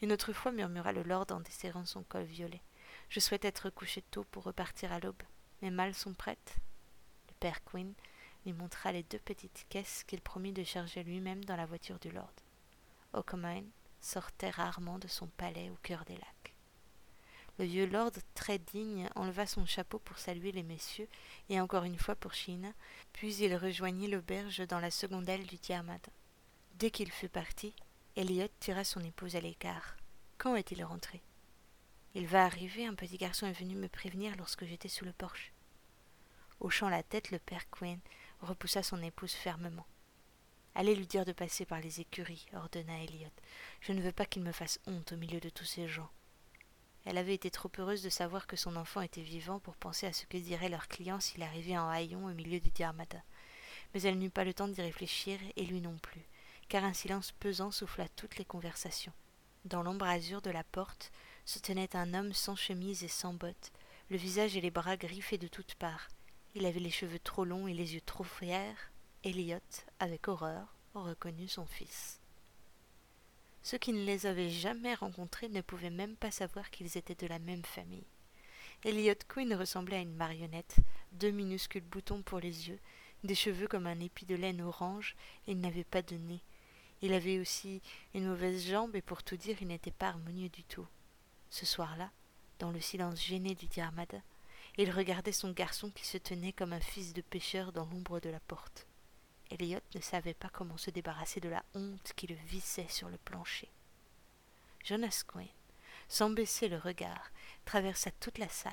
Une 0.00 0.12
autre 0.12 0.32
fois, 0.32 0.52
murmura 0.52 0.92
le 0.92 1.02
lord 1.02 1.26
en 1.30 1.40
desserrant 1.40 1.84
son 1.84 2.04
col 2.04 2.22
violet. 2.22 2.62
Je 3.08 3.18
souhaite 3.18 3.44
être 3.44 3.68
couché 3.68 4.00
tôt 4.00 4.24
pour 4.30 4.44
repartir 4.44 4.92
à 4.92 5.00
l'aube. 5.00 5.22
Mes 5.60 5.70
malles 5.70 5.94
sont 5.94 6.14
prêtes? 6.14 6.54
Le 7.28 7.34
père 7.40 7.64
Quinn 7.64 7.94
lui 8.46 8.52
montra 8.52 8.92
les 8.92 9.02
deux 9.02 9.18
petites 9.18 9.66
caisses 9.68 10.04
qu'il 10.04 10.20
promit 10.20 10.52
de 10.52 10.62
charger 10.62 11.02
lui-même 11.02 11.44
dans 11.44 11.56
la 11.56 11.66
voiture 11.66 11.98
du 11.98 12.10
lord. 12.10 12.32
Sortait 14.00 14.50
rarement 14.50 14.98
de 14.98 15.06
son 15.06 15.28
palais 15.28 15.70
au 15.70 15.76
cœur 15.82 16.04
des 16.04 16.14
lacs. 16.14 16.54
Le 17.58 17.66
vieux 17.66 17.86
lord, 17.86 18.12
très 18.34 18.58
digne, 18.58 19.08
enleva 19.14 19.46
son 19.46 19.66
chapeau 19.66 19.98
pour 19.98 20.18
saluer 20.18 20.52
les 20.52 20.62
messieurs, 20.62 21.08
et 21.48 21.60
encore 21.60 21.84
une 21.84 21.98
fois 21.98 22.16
pour 22.16 22.32
Chine, 22.32 22.72
puis 23.12 23.34
il 23.36 23.54
rejoignit 23.54 24.08
l'auberge 24.08 24.66
dans 24.66 24.80
la 24.80 24.90
seconde 24.90 25.28
aile 25.28 25.46
du 25.46 25.58
Tiamat. 25.58 26.00
Dès 26.76 26.90
qu'il 26.90 27.12
fut 27.12 27.28
parti, 27.28 27.74
Elliot 28.16 28.48
tira 28.58 28.84
son 28.84 29.04
épouse 29.04 29.36
à 29.36 29.40
l'écart. 29.40 29.96
Quand 30.38 30.56
est-il 30.56 30.82
rentré? 30.82 31.22
Il 32.14 32.26
va 32.26 32.44
arriver, 32.44 32.86
un 32.86 32.94
petit 32.94 33.18
garçon 33.18 33.46
est 33.46 33.52
venu 33.52 33.76
me 33.76 33.88
prévenir 33.88 34.34
lorsque 34.36 34.64
j'étais 34.64 34.88
sous 34.88 35.04
le 35.04 35.12
porche. 35.12 35.52
Hochant 36.60 36.88
la 36.88 37.02
tête, 37.02 37.30
le 37.30 37.38
père 37.38 37.70
Quinn 37.70 38.00
repoussa 38.40 38.82
son 38.82 39.02
épouse 39.02 39.32
fermement. 39.32 39.86
Allez 40.74 40.94
lui 40.94 41.06
dire 41.06 41.24
de 41.24 41.32
passer 41.32 41.66
par 41.66 41.80
les 41.80 42.00
écuries, 42.00 42.46
ordonna 42.54 43.02
Elliot. 43.02 43.28
Je 43.80 43.92
ne 43.92 44.00
veux 44.00 44.12
pas 44.12 44.24
qu'il 44.24 44.42
me 44.42 44.52
fasse 44.52 44.80
honte 44.86 45.12
au 45.12 45.16
milieu 45.16 45.40
de 45.40 45.50
tous 45.50 45.64
ces 45.64 45.86
gens. 45.86 46.10
Elle 47.04 47.18
avait 47.18 47.34
été 47.34 47.50
trop 47.50 47.70
heureuse 47.78 48.02
de 48.02 48.08
savoir 48.08 48.46
que 48.46 48.56
son 48.56 48.76
enfant 48.76 49.00
était 49.00 49.22
vivant 49.22 49.58
pour 49.58 49.76
penser 49.76 50.06
à 50.06 50.12
ce 50.12 50.24
que 50.24 50.38
dirait 50.38 50.68
leur 50.68 50.88
client 50.88 51.20
s'il 51.20 51.42
arrivait 51.42 51.76
en 51.76 51.88
haillon 51.88 52.24
au 52.24 52.32
milieu 52.32 52.60
du 52.60 52.70
Diarmada. 52.70 53.22
Mais 53.92 54.02
elle 54.02 54.18
n'eut 54.18 54.30
pas 54.30 54.44
le 54.44 54.54
temps 54.54 54.68
d'y 54.68 54.80
réfléchir, 54.80 55.38
et 55.56 55.64
lui 55.64 55.80
non 55.80 55.98
plus, 55.98 56.22
car 56.68 56.84
un 56.84 56.94
silence 56.94 57.32
pesant 57.32 57.70
souffla 57.70 58.08
toutes 58.08 58.36
les 58.36 58.44
conversations. 58.44 59.12
Dans 59.64 59.82
l'embrasure 59.82 60.42
de 60.42 60.50
la 60.50 60.64
porte 60.64 61.12
se 61.44 61.58
tenait 61.58 61.94
un 61.96 62.14
homme 62.14 62.32
sans 62.32 62.56
chemise 62.56 63.04
et 63.04 63.08
sans 63.08 63.34
bottes, 63.34 63.72
le 64.08 64.16
visage 64.16 64.56
et 64.56 64.60
les 64.60 64.70
bras 64.70 64.96
griffés 64.96 65.38
de 65.38 65.48
toutes 65.48 65.74
parts. 65.74 66.08
Il 66.54 66.66
avait 66.66 66.80
les 66.80 66.90
cheveux 66.90 67.18
trop 67.18 67.44
longs 67.44 67.66
et 67.66 67.74
les 67.74 67.94
yeux 67.94 68.00
trop 68.00 68.24
fiers. 68.24 68.74
Elliot, 69.24 69.60
avec 70.00 70.26
horreur, 70.26 70.74
reconnut 70.94 71.46
son 71.46 71.64
fils. 71.64 72.18
Ceux 73.62 73.78
qui 73.78 73.92
ne 73.92 74.04
les 74.04 74.26
avaient 74.26 74.50
jamais 74.50 74.94
rencontrés 74.94 75.48
ne 75.48 75.60
pouvaient 75.60 75.90
même 75.90 76.16
pas 76.16 76.32
savoir 76.32 76.70
qu'ils 76.70 76.98
étaient 76.98 77.14
de 77.14 77.28
la 77.28 77.38
même 77.38 77.64
famille. 77.64 78.02
Elliot 78.84 79.14
Quinn 79.28 79.54
ressemblait 79.54 79.98
à 79.98 80.00
une 80.00 80.16
marionnette, 80.16 80.74
deux 81.12 81.30
minuscules 81.30 81.84
boutons 81.84 82.22
pour 82.22 82.40
les 82.40 82.68
yeux, 82.68 82.80
des 83.22 83.36
cheveux 83.36 83.68
comme 83.68 83.86
un 83.86 84.00
épi 84.00 84.26
de 84.26 84.34
laine 84.34 84.60
orange, 84.60 85.14
et 85.46 85.52
il 85.52 85.60
n'avait 85.60 85.84
pas 85.84 86.02
de 86.02 86.16
nez. 86.16 86.42
Il 87.00 87.12
avait 87.12 87.38
aussi 87.38 87.80
une 88.14 88.26
mauvaise 88.26 88.66
jambe, 88.66 88.96
et 88.96 89.02
pour 89.02 89.22
tout 89.22 89.36
dire, 89.36 89.56
il 89.60 89.68
n'était 89.68 89.92
pas 89.92 90.08
harmonieux 90.08 90.48
du 90.48 90.64
tout. 90.64 90.88
Ce 91.48 91.64
soir-là, 91.64 92.10
dans 92.58 92.72
le 92.72 92.80
silence 92.80 93.22
gêné 93.22 93.54
du 93.54 93.68
Diarmada, 93.68 94.18
il 94.78 94.90
regardait 94.90 95.30
son 95.30 95.52
garçon 95.52 95.90
qui 95.90 96.06
se 96.06 96.18
tenait 96.18 96.52
comme 96.52 96.72
un 96.72 96.80
fils 96.80 97.12
de 97.12 97.20
pêcheur 97.20 97.70
dans 97.70 97.84
l'ombre 97.84 98.18
de 98.18 98.28
la 98.28 98.40
porte. 98.40 98.88
Elliot 99.52 99.80
ne 99.94 100.00
savait 100.00 100.34
pas 100.34 100.48
comment 100.48 100.78
se 100.78 100.90
débarrasser 100.90 101.40
de 101.40 101.48
la 101.48 101.64
honte 101.74 102.12
qui 102.16 102.26
le 102.26 102.36
vissait 102.46 102.88
sur 102.88 103.08
le 103.08 103.18
plancher. 103.18 103.68
Jonas 104.82 105.24
Quinn, 105.26 105.48
sans 106.08 106.30
baisser 106.30 106.68
le 106.68 106.78
regard, 106.78 107.30
traversa 107.64 108.10
toute 108.12 108.38
la 108.38 108.48
salle. 108.48 108.72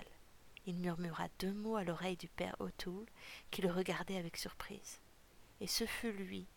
Il 0.66 0.76
murmura 0.76 1.28
deux 1.40 1.54
mots 1.54 1.76
à 1.76 1.84
l'oreille 1.84 2.18
du 2.18 2.28
père 2.28 2.56
O'Toole, 2.60 3.08
qui 3.52 3.62
le 3.62 3.72
regardait 3.72 4.18
avec 4.18 4.38
surprise. 4.38 5.00
Et 5.62 5.68
ce 5.68 5.86
fut 5.86 6.14
lui, 6.14 6.48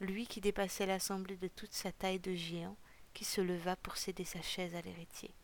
lui 0.00 0.26
qui 0.26 0.40
dépassait 0.40 0.86
l'assemblée 0.86 1.36
de 1.36 1.48
toute 1.48 1.72
sa 1.72 1.92
taille 1.92 2.20
de 2.20 2.34
géant, 2.34 2.76
qui 3.14 3.24
se 3.24 3.40
leva 3.40 3.76
pour 3.76 3.96
céder 3.96 4.24
sa 4.24 4.42
chaise 4.42 4.74
à 4.74 4.80
l'héritier. 4.80 5.34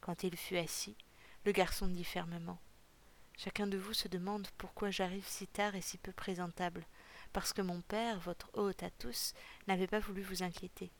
Quand 0.00 0.22
il 0.22 0.36
fut 0.36 0.56
assis, 0.56 0.96
le 1.44 1.52
garçon 1.52 1.88
dit 1.88 2.04
fermement 2.04 2.60
Chacun 3.36 3.66
de 3.66 3.76
vous 3.76 3.92
se 3.92 4.08
demande 4.08 4.48
pourquoi 4.56 4.90
j'arrive 4.90 5.26
si 5.26 5.46
tard 5.46 5.74
et 5.74 5.82
si 5.82 5.98
peu 5.98 6.12
présentable 6.12 6.86
parce 7.36 7.52
que 7.52 7.60
mon 7.60 7.82
père, 7.82 8.18
votre 8.20 8.48
hôte 8.54 8.82
à 8.82 8.88
tous, 8.88 9.34
n'avait 9.68 9.86
pas 9.86 9.98
voulu 9.98 10.22
vous 10.22 10.42
inquiéter. 10.42 10.90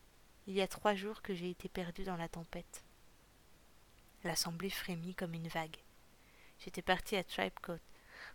Il 0.45 0.53
y 0.53 0.61
a 0.61 0.67
trois 0.67 0.93
jours 0.93 1.23
que 1.23 1.33
j'ai 1.33 1.49
été 1.49 1.67
perdu 1.67 2.03
dans 2.03 2.15
la 2.15 2.29
tempête. 2.29 2.83
L'assemblée 4.23 4.69
frémit 4.69 5.15
comme 5.15 5.33
une 5.33 5.47
vague. 5.47 5.77
J'étais 6.59 6.83
parti 6.83 7.15
à 7.15 7.23
Tribecote 7.23 7.81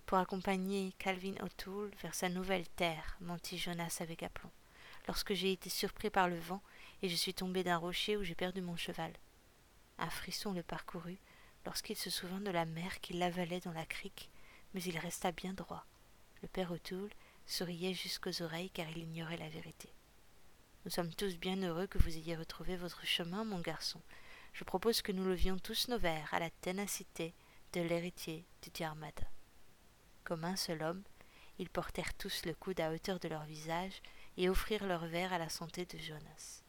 pour 0.05 0.19
accompagner 0.19 0.93
Calvin 0.99 1.35
O'Toole 1.45 1.93
vers 2.03 2.17
sa 2.17 2.29
nouvelle 2.29 2.69
terre, 2.71 3.17
mentit 3.21 3.57
Jonas 3.57 3.99
avec 4.01 4.25
aplomb, 4.25 4.51
lorsque 5.07 5.35
j'ai 5.35 5.53
été 5.53 5.71
surpris 5.71 6.11
par 6.11 6.29
le 6.29 6.41
vent 6.41 6.61
et 7.03 7.09
je 7.09 7.15
suis 7.15 7.35
tombé 7.35 7.63
d'un 7.63 7.77
rocher 7.77 8.17
où 8.17 8.25
j'ai 8.25 8.35
perdu 8.35 8.63
mon 8.63 8.75
cheval. 8.75 9.13
Un 9.99 10.11
frisson 10.11 10.53
le 10.53 10.65
parcourut 10.65 11.21
lorsqu'il 11.65 11.97
se 11.97 12.11
souvint 12.11 12.41
de 12.41 12.51
la 12.51 12.65
mer 12.65 13.01
qui 13.01 13.13
l'avalait 13.13 13.61
dans 13.61 13.71
la 13.71 13.87
crique, 13.87 14.29
mais 14.75 14.83
il 14.83 14.99
resta 14.99 15.31
bien 15.31 15.53
droit. 15.53 15.87
Le 16.43 16.49
père 16.49 16.73
O'Toole 16.73 17.13
souriait 17.47 17.95
jusqu'aux 17.95 18.43
oreilles 18.43 18.71
car 18.71 18.89
il 18.91 18.99
ignorait 18.99 19.37
la 19.37 19.49
vérité. 19.49 19.93
Nous 20.85 20.91
sommes 20.91 21.15
tous 21.15 21.37
bien 21.37 21.57
heureux 21.63 21.87
que 21.87 21.99
vous 21.99 22.17
ayez 22.17 22.37
retrouvé 22.37 22.77
votre 22.77 23.07
chemin, 23.07 23.45
mon 23.45 23.61
garçon. 23.61 24.01
Je 24.53 24.65
propose 24.65 25.01
que 25.01 25.13
nous 25.13 25.25
levions 25.25 25.59
tous 25.59 25.89
nos 25.89 25.99
verres 25.99 26.33
à 26.33 26.41
la 26.41 26.51
ténacité 26.51 27.35
de 27.73 27.81
l'héritier 27.81 28.45
du 28.63 28.71
Diarmada. 28.71 29.25
Comme 30.25 30.45
un 30.45 30.57
seul 30.57 30.83
homme, 30.83 31.03
ils 31.59 31.71
portèrent 31.71 32.15
tous 32.15 32.45
le 32.45 32.55
coude 32.55 32.81
à 32.81 32.91
hauteur 32.91 33.19
de 33.21 33.29
leur 33.29 33.45
visage 33.45 34.03
et 34.37 34.49
offrirent 34.49 34.87
leur 34.87 35.07
verre 35.07 35.33
à 35.33 35.39
la 35.39 35.49
santé 35.49 35.85
de 35.85 35.99
Jonas. 35.99 36.63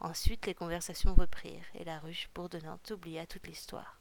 Ensuite 0.00 0.46
les 0.46 0.54
conversations 0.54 1.14
reprirent, 1.14 1.66
et 1.74 1.84
la 1.84 1.98
ruche 1.98 2.28
bourdonnante 2.34 2.90
oublia 2.92 3.26
toute 3.26 3.46
l'histoire. 3.46 3.98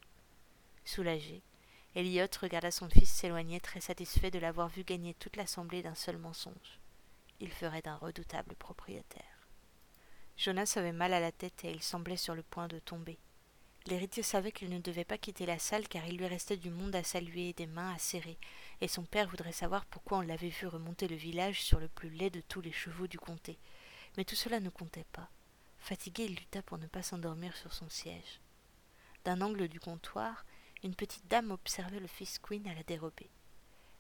Soulagé, 0.86 1.42
Elliot 1.98 2.27
regarda 2.39 2.70
son 2.70 2.88
fils 2.89 3.10
s'éloigner 3.10 3.60
très 3.60 3.82
satisfait 3.82 4.30
de 4.30 4.38
l'avoir 4.38 4.68
vu 4.68 4.84
gagner 4.84 5.16
toute 5.16 5.36
l'assemblée 5.36 5.82
d'un 5.82 5.96
seul 5.96 6.20
mensonge. 6.20 6.80
Il 7.39 7.51
ferait 7.51 7.82
d'un 7.82 7.96
redoutable 7.96 8.54
propriétaire. 8.54 9.48
Jonas 10.38 10.74
avait 10.75 10.92
mal 10.92 11.12
à 11.12 11.20
la 11.20 11.32
tête 11.32 11.63
et 11.63 11.72
il 11.72 11.82
semblait 11.82 12.16
sur 12.16 12.36
le 12.36 12.44
point 12.44 12.68
de 12.68 12.77
tomber. 12.77 13.18
L'héritier 13.88 14.22
savait 14.22 14.51
qu'il 14.51 14.70
ne 14.70 14.77
devait 14.77 15.06
pas 15.06 15.18
quitter 15.18 15.48
la 15.48 15.58
salle 15.58 15.88
car 15.88 16.06
il 16.06 16.18
lui 16.18 16.27
restait 16.27 16.58
du 16.58 16.70
monde 16.70 16.96
à 16.96 17.04
saluer 17.04 17.50
et 17.50 17.54
des 17.54 17.66
mains 17.66 17.92
à 17.92 17.98
serrer, 17.98 18.38
et 18.80 18.88
son 18.88 19.04
père 19.04 19.27
voudrait 19.27 19.51
savoir 19.51 19.84
pourquoi 19.88 20.20
on 20.20 20.22
l'avait 20.22 20.50
vu 20.50 20.68
remonter 20.68 21.08
le 21.08 21.16
village 21.16 21.63
sur 21.63 21.80
le 21.80 21.88
plus 21.88 22.12
laid 22.12 22.30
de 22.30 22.42
tous 22.42 22.62
les 22.62 22.72
chevaux 22.72 23.08
du 23.08 23.18
comté. 23.18 23.58
Mais 24.18 24.24
tout 24.24 24.36
cela 24.36 24.60
ne 24.60 24.70
comptait 24.70 25.08
pas. 25.13 25.32
Fatigué, 25.80 26.25
il 26.25 26.36
lutta 26.36 26.62
pour 26.62 26.77
ne 26.77 26.86
pas 26.86 27.01
s'endormir 27.01 27.58
sur 27.58 27.74
son 27.74 27.89
siège. 27.89 28.39
D'un 29.25 29.42
angle 29.42 29.68
du 29.68 29.80
comptoir, 29.80 30.46
une 30.88 30.96
petite 30.96 31.27
dame 31.27 31.51
observait 31.51 32.00
le 32.00 32.08
fils 32.08 32.39
Queen 32.39 32.65
à 32.65 32.74
la 32.74 32.82
dérobée. 32.82 33.29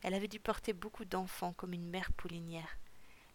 Elle 0.03 0.13
avait 0.13 0.29
dû 0.29 0.39
porter 0.39 0.71
beaucoup 0.71 1.03
d'enfants 1.03 1.51
comme 1.51 1.73
une 1.73 1.89
mère 1.89 2.13
poulinière. 2.13 2.77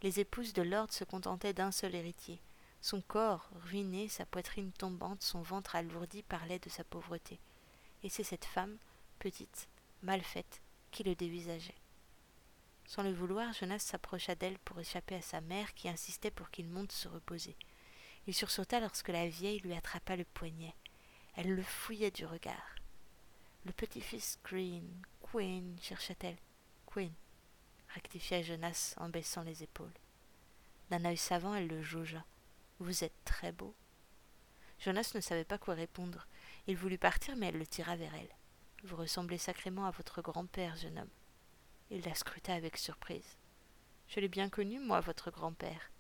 Les 0.01 0.21
épouses 0.21 0.55
de 0.55 0.63
Lord 0.63 0.91
se 0.91 1.05
contentaient 1.05 1.53
d'un 1.53 1.71
seul 1.71 1.95
héritier. 1.95 2.41
Son 2.81 3.03
corps 3.03 3.51
ruiné, 3.67 4.09
sa 4.09 4.25
poitrine 4.25 4.73
tombante, 4.73 5.23
son 5.23 5.43
ventre 5.43 5.77
alourdi 5.77 6.23
parlaient 6.23 6.61
de 6.61 6.71
sa 6.71 6.83
pauvreté. 6.83 7.39
Et 8.03 8.09
c'est 8.09 8.25
cette 8.25 8.47
femme, 8.47 8.79
petite, 9.19 9.69
mal 10.03 10.23
faite, 10.23 10.63
qui 10.91 11.03
le 11.03 11.15
dévisageait. 11.15 11.77
Sans 12.87 13.03
le 13.03 13.13
vouloir, 13.13 13.53
Jonas 13.53 13.81
s'approcha 13.81 14.35
d'elle 14.35 14.59
pour 14.61 14.81
échapper 14.81 15.17
à 15.17 15.23
sa 15.23 15.43
mère 15.43 15.75
qui 15.75 15.91
insistait 15.91 16.31
pour 16.31 16.51
qu'il 16.51 16.69
monte 16.69 16.93
se 16.93 17.07
reposer. 17.07 17.55
Il 18.27 18.33
sursauta 18.33 18.81
lorsque 18.81 19.11
la 19.11 19.29
vieille 19.29 19.61
lui 19.61 19.75
attrapa 19.75 20.17
le 20.17 20.25
poignet. 20.25 20.75
Elle 21.37 21.55
le 21.55 21.63
fouillait 21.63 22.11
du 22.11 22.25
regard. 22.25 22.82
Le 23.65 23.73
petit-fils 23.73 24.41
Green, 24.45 24.85
Queen, 25.21 25.79
chercha-t-elle. 25.81 26.37
Queen, 26.85 27.13
rectifia 27.95 28.43
Jonas 28.43 28.95
en 28.97 29.09
baissant 29.09 29.43
les 29.43 29.63
épaules. 29.63 29.93
D'un 30.91 31.05
œil 31.05 31.17
savant, 31.17 31.55
elle 31.55 31.69
le 31.69 31.81
jaugea. 31.81 32.25
Vous 32.81 33.05
êtes 33.05 33.25
très 33.25 33.53
beau. 33.53 33.73
Jonas 34.81 35.13
ne 35.15 35.21
savait 35.21 35.45
pas 35.45 35.59
quoi 35.59 35.75
répondre. 35.75 36.27
Il 36.67 36.77
voulut 36.77 36.99
partir, 36.99 37.37
mais 37.37 37.47
elle 37.47 37.59
le 37.59 37.67
tira 37.67 37.95
vers 37.95 38.13
elle. 38.17 38.35
Vous 38.83 38.97
ressemblez 38.97 39.39
sacrément 39.39 39.87
à 39.87 39.93
votre 39.93 40.23
grand-père, 40.23 40.75
jeune 40.75 40.99
homme. 40.99 41.09
Il 41.91 42.03
la 42.05 42.17
scruta 42.17 42.55
avec 42.55 42.77
surprise. 42.77 43.37
Je 44.09 44.19
l'ai 44.19 44.29
bien 44.29 44.49
connu, 44.49 44.81
moi, 44.81 44.99
votre 44.99 45.31
grand-père. 45.31 45.93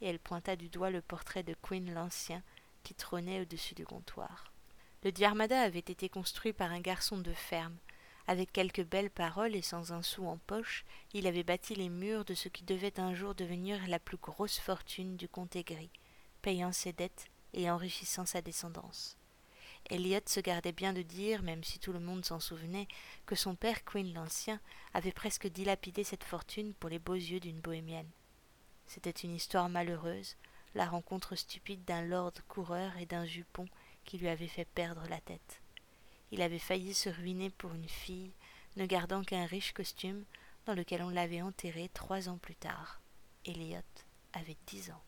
Et 0.00 0.06
elle 0.06 0.20
pointa 0.20 0.54
du 0.54 0.68
doigt 0.68 0.90
le 0.90 1.02
portrait 1.02 1.42
de 1.42 1.56
Queen 1.60 1.92
l'Ancien 1.92 2.44
qui 2.84 2.94
trônait 2.94 3.40
au-dessus 3.40 3.74
du 3.74 3.84
comptoir. 3.84 4.52
Le 5.02 5.12
Diarmada 5.12 5.62
avait 5.62 5.78
été 5.78 6.10
construit 6.10 6.52
par 6.52 6.70
un 6.72 6.80
garçon 6.80 7.16
de 7.16 7.32
ferme. 7.32 7.76
Avec 8.26 8.52
quelques 8.52 8.84
belles 8.84 9.10
paroles 9.10 9.56
et 9.56 9.62
sans 9.62 9.92
un 9.92 10.02
sou 10.02 10.26
en 10.26 10.36
poche, 10.36 10.84
il 11.14 11.26
avait 11.26 11.42
bâti 11.42 11.74
les 11.74 11.88
murs 11.88 12.26
de 12.26 12.34
ce 12.34 12.50
qui 12.50 12.64
devait 12.64 13.00
un 13.00 13.14
jour 13.14 13.34
devenir 13.34 13.80
la 13.88 13.98
plus 13.98 14.18
grosse 14.18 14.58
fortune 14.58 15.16
du 15.16 15.26
comte 15.26 15.56
aigri, 15.56 15.88
payant 16.42 16.70
ses 16.70 16.92
dettes 16.92 17.30
et 17.54 17.70
enrichissant 17.70 18.26
sa 18.26 18.42
descendance. 18.42 19.16
Elliot 19.88 20.20
se 20.26 20.40
gardait 20.40 20.72
bien 20.72 20.92
de 20.92 21.00
dire, 21.00 21.42
même 21.42 21.64
si 21.64 21.78
tout 21.78 21.94
le 21.94 21.98
monde 21.98 22.26
s'en 22.26 22.38
souvenait, 22.38 22.86
que 23.24 23.34
son 23.34 23.54
père 23.54 23.84
Queen 23.86 24.12
l'Ancien 24.12 24.60
avait 24.92 25.12
presque 25.12 25.46
dilapidé 25.46 26.04
cette 26.04 26.24
fortune 26.24 26.74
pour 26.74 26.90
les 26.90 26.98
beaux 26.98 27.14
yeux 27.14 27.40
d'une 27.40 27.60
bohémienne. 27.60 28.10
C'était 28.86 29.10
une 29.10 29.34
histoire 29.34 29.70
malheureuse, 29.70 30.36
la 30.74 30.84
rencontre 30.84 31.36
stupide 31.36 31.84
d'un 31.86 32.02
lord 32.02 32.34
coureur 32.48 32.98
et 32.98 33.06
d'un 33.06 33.24
jupon 33.24 33.66
qui 34.10 34.18
lui 34.18 34.28
avait 34.28 34.48
fait 34.48 34.64
perdre 34.64 35.04
la 35.08 35.20
tête. 35.20 35.62
Il 36.32 36.42
avait 36.42 36.58
failli 36.58 36.94
se 36.94 37.08
ruiner 37.08 37.48
pour 37.48 37.72
une 37.72 37.88
fille, 37.88 38.32
ne 38.74 38.84
gardant 38.84 39.22
qu'un 39.22 39.46
riche 39.46 39.72
costume 39.72 40.24
dans 40.66 40.74
lequel 40.74 41.00
on 41.02 41.10
l'avait 41.10 41.42
enterré 41.42 41.88
trois 41.94 42.28
ans 42.28 42.38
plus 42.38 42.56
tard. 42.56 43.00
Elliot 43.46 43.78
avait 44.32 44.56
dix 44.66 44.90
ans. 44.90 45.02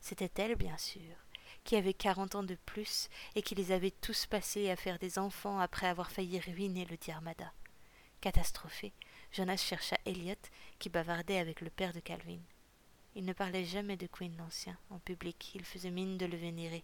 C'était 0.00 0.42
elle, 0.42 0.56
bien 0.56 0.76
sûr, 0.76 1.14
qui 1.62 1.76
avait 1.76 1.94
quarante 1.94 2.34
ans 2.34 2.42
de 2.42 2.56
plus 2.66 3.08
et 3.36 3.42
qui 3.42 3.54
les 3.54 3.70
avait 3.70 3.92
tous 3.92 4.26
passés 4.26 4.70
à 4.70 4.76
faire 4.76 4.98
des 4.98 5.20
enfants 5.20 5.60
après 5.60 5.86
avoir 5.86 6.10
failli 6.10 6.40
ruiner 6.40 6.86
le 6.86 6.96
Diarmada. 6.96 7.52
Catastrophé, 8.20 8.92
Jonas 9.30 9.58
chercha 9.58 9.96
Elliot, 10.04 10.34
qui 10.80 10.88
bavardait 10.88 11.38
avec 11.38 11.60
le 11.60 11.70
père 11.70 11.92
de 11.92 12.00
Calvin. 12.00 12.40
Il 13.14 13.24
ne 13.24 13.32
parlait 13.32 13.64
jamais 13.64 13.96
de 13.96 14.08
Queen 14.08 14.36
l'Ancien 14.36 14.76
en 14.90 14.98
public, 14.98 15.52
il 15.54 15.64
faisait 15.64 15.92
mine 15.92 16.18
de 16.18 16.26
le 16.26 16.36
vénérer, 16.36 16.82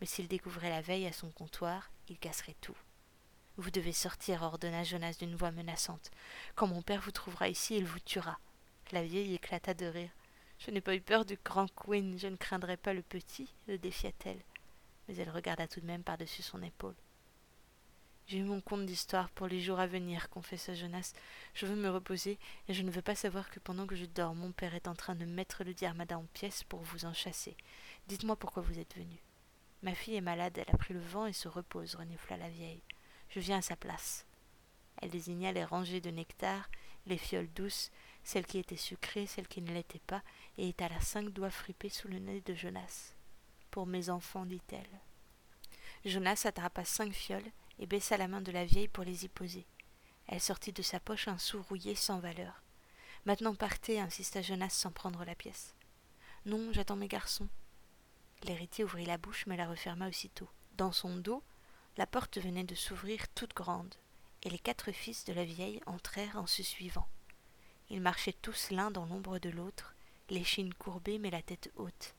mais 0.00 0.06
s'il 0.06 0.28
découvrait 0.28 0.70
la 0.70 0.80
veille 0.80 1.06
à 1.06 1.12
son 1.12 1.30
comptoir, 1.30 1.90
il 2.08 2.18
casserait 2.18 2.56
tout. 2.60 2.76
Vous 3.56 3.70
devez 3.70 3.92
sortir, 3.92 4.42
ordonna 4.42 4.84
Jonas 4.84 5.16
d'une 5.18 5.34
voix 5.34 5.50
menaçante. 5.50 6.10
Quand 6.54 6.66
mon 6.66 6.82
père 6.82 7.00
vous 7.00 7.10
trouvera 7.10 7.48
ici, 7.48 7.76
il 7.76 7.84
vous 7.84 8.00
tuera. 8.00 8.38
La 8.92 9.02
vieille 9.02 9.34
éclata 9.34 9.74
de 9.74 9.86
rire. 9.86 10.10
Je 10.58 10.70
n'ai 10.70 10.80
pas 10.80 10.94
eu 10.94 11.00
peur 11.00 11.24
du 11.24 11.38
grand 11.44 11.68
Queen, 11.74 12.18
je 12.18 12.26
ne 12.26 12.36
craindrai 12.36 12.76
pas 12.76 12.92
le 12.92 13.02
petit, 13.02 13.54
le 13.66 13.78
défia-t-elle. 13.78 14.42
Mais 15.08 15.16
elle 15.16 15.30
regarda 15.30 15.66
tout 15.66 15.80
de 15.80 15.86
même 15.86 16.02
par-dessus 16.02 16.42
son 16.42 16.62
épaule. 16.62 16.96
J'ai 18.26 18.38
eu 18.38 18.44
mon 18.44 18.60
compte 18.60 18.86
d'histoire 18.86 19.28
pour 19.30 19.48
les 19.48 19.60
jours 19.60 19.80
à 19.80 19.86
venir, 19.86 20.30
confessa 20.30 20.72
Jonas. 20.72 21.14
Je 21.52 21.66
veux 21.66 21.74
me 21.74 21.90
reposer, 21.90 22.38
et 22.68 22.74
je 22.74 22.82
ne 22.82 22.90
veux 22.90 23.02
pas 23.02 23.14
savoir 23.16 23.50
que 23.50 23.58
pendant 23.58 23.86
que 23.86 23.96
je 23.96 24.04
dors, 24.04 24.34
mon 24.34 24.52
père 24.52 24.74
est 24.74 24.86
en 24.86 24.94
train 24.94 25.16
de 25.16 25.24
mettre 25.24 25.64
le 25.64 25.74
diarmada 25.74 26.16
en 26.16 26.26
pièces 26.32 26.62
pour 26.64 26.80
vous 26.80 27.06
en 27.06 27.12
chasser. 27.12 27.56
Dites-moi 28.06 28.36
pourquoi 28.36 28.62
vous 28.62 28.78
êtes 28.78 28.96
venu. 28.96 29.20
Ma 29.82 29.94
fille 29.94 30.16
est 30.16 30.20
malade, 30.20 30.58
elle 30.58 30.74
a 30.74 30.78
pris 30.78 30.94
le 30.94 31.00
vent 31.00 31.26
et 31.26 31.32
se 31.32 31.48
repose, 31.48 31.94
renifla 31.94 32.36
la 32.36 32.50
vieille. 32.50 32.82
Je 33.30 33.40
viens 33.40 33.58
à 33.58 33.62
sa 33.62 33.76
place. 33.76 34.26
Elle 34.98 35.10
désigna 35.10 35.52
les 35.52 35.64
rangées 35.64 36.00
de 36.00 36.10
nectar, 36.10 36.68
les 37.06 37.16
fioles 37.16 37.50
douces, 37.52 37.90
celles 38.22 38.46
qui 38.46 38.58
étaient 38.58 38.76
sucrées, 38.76 39.26
celles 39.26 39.48
qui 39.48 39.62
ne 39.62 39.72
l'étaient 39.72 40.00
pas, 40.00 40.22
et 40.58 40.68
étala 40.68 41.00
cinq 41.00 41.30
doigts 41.30 41.50
fripés 41.50 41.88
sous 41.88 42.08
le 42.08 42.18
nez 42.18 42.42
de 42.42 42.54
Jonas. 42.54 43.14
Pour 43.70 43.86
mes 43.86 44.10
enfants, 44.10 44.44
dit-elle. 44.44 45.00
Jonas 46.04 46.42
attrapa 46.44 46.84
cinq 46.84 47.12
fioles 47.12 47.50
et 47.78 47.86
baissa 47.86 48.16
la 48.16 48.28
main 48.28 48.42
de 48.42 48.52
la 48.52 48.64
vieille 48.64 48.88
pour 48.88 49.04
les 49.04 49.24
y 49.24 49.28
poser. 49.28 49.66
Elle 50.26 50.40
sortit 50.40 50.72
de 50.72 50.82
sa 50.82 51.00
poche 51.00 51.28
un 51.28 51.38
sou 51.38 51.62
rouillé 51.62 51.94
sans 51.94 52.20
valeur. 52.20 52.62
Maintenant 53.24 53.54
partez, 53.54 54.00
insista 54.00 54.42
Jonas 54.42 54.70
sans 54.70 54.92
prendre 54.92 55.24
la 55.24 55.34
pièce. 55.34 55.74
Non, 56.46 56.72
j'attends 56.72 56.96
mes 56.96 57.08
garçons. 57.08 57.48
L'héritier 58.44 58.84
ouvrit 58.84 59.06
la 59.06 59.18
bouche 59.18 59.46
mais 59.46 59.56
la 59.56 59.68
referma 59.68 60.08
aussitôt. 60.08 60.48
Dans 60.76 60.92
son 60.92 61.16
dos, 61.16 61.42
la 61.96 62.06
porte 62.06 62.38
venait 62.38 62.64
de 62.64 62.74
s'ouvrir 62.74 63.28
toute 63.34 63.54
grande, 63.54 63.94
et 64.42 64.50
les 64.50 64.58
quatre 64.58 64.92
fils 64.92 65.24
de 65.24 65.32
la 65.32 65.44
vieille 65.44 65.80
entrèrent 65.86 66.36
en 66.36 66.46
se 66.46 66.62
suivant. 66.62 67.06
Ils 67.90 68.00
marchaient 68.00 68.36
tous 68.40 68.70
l'un 68.70 68.90
dans 68.90 69.04
l'ombre 69.04 69.38
de 69.38 69.50
l'autre, 69.50 69.94
l'échine 70.30 70.72
courbée 70.74 71.18
mais 71.18 71.30
la 71.30 71.42
tête 71.42 71.70
haute. 71.76 72.14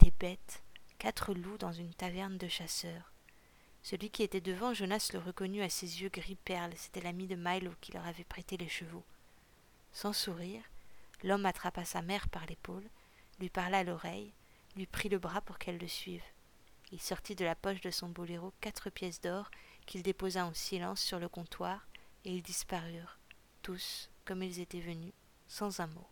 Des 0.00 0.10
bêtes, 0.10 0.62
quatre 0.98 1.32
loups 1.32 1.58
dans 1.58 1.72
une 1.72 1.94
taverne 1.94 2.36
de 2.36 2.48
chasseurs. 2.48 3.12
Celui 3.82 4.10
qui 4.10 4.22
était 4.22 4.40
devant, 4.40 4.74
Jonas 4.74 5.10
le 5.12 5.18
reconnut 5.18 5.62
à 5.62 5.68
ses 5.68 6.02
yeux 6.02 6.08
gris 6.08 6.38
perle, 6.44 6.72
c'était 6.76 7.00
l'ami 7.00 7.26
de 7.26 7.36
Milo 7.36 7.70
qui 7.80 7.92
leur 7.92 8.06
avait 8.06 8.24
prêté 8.24 8.56
les 8.56 8.68
chevaux. 8.68 9.04
Sans 9.92 10.12
sourire, 10.12 10.62
l'homme 11.22 11.46
attrapa 11.46 11.84
sa 11.84 12.02
mère 12.02 12.28
par 12.28 12.46
l'épaule, 12.46 12.88
lui 13.38 13.50
parla 13.50 13.78
à 13.78 13.84
l'oreille, 13.84 14.32
lui 14.76 14.86
prit 14.86 15.08
le 15.08 15.18
bras 15.18 15.40
pour 15.40 15.58
qu'elle 15.58 15.78
le 15.78 15.88
suive. 15.88 16.22
Il 16.92 17.00
sortit 17.00 17.34
de 17.34 17.44
la 17.44 17.54
poche 17.54 17.80
de 17.80 17.90
son 17.90 18.08
boléro 18.08 18.52
quatre 18.60 18.90
pièces 18.90 19.20
d'or 19.20 19.50
qu'il 19.86 20.02
déposa 20.02 20.46
en 20.46 20.54
silence 20.54 21.00
sur 21.00 21.18
le 21.18 21.28
comptoir, 21.28 21.86
et 22.24 22.32
ils 22.32 22.42
disparurent, 22.42 23.18
tous 23.62 24.10
comme 24.24 24.42
ils 24.42 24.60
étaient 24.60 24.80
venus, 24.80 25.12
sans 25.48 25.80
un 25.80 25.86
mot. 25.88 26.06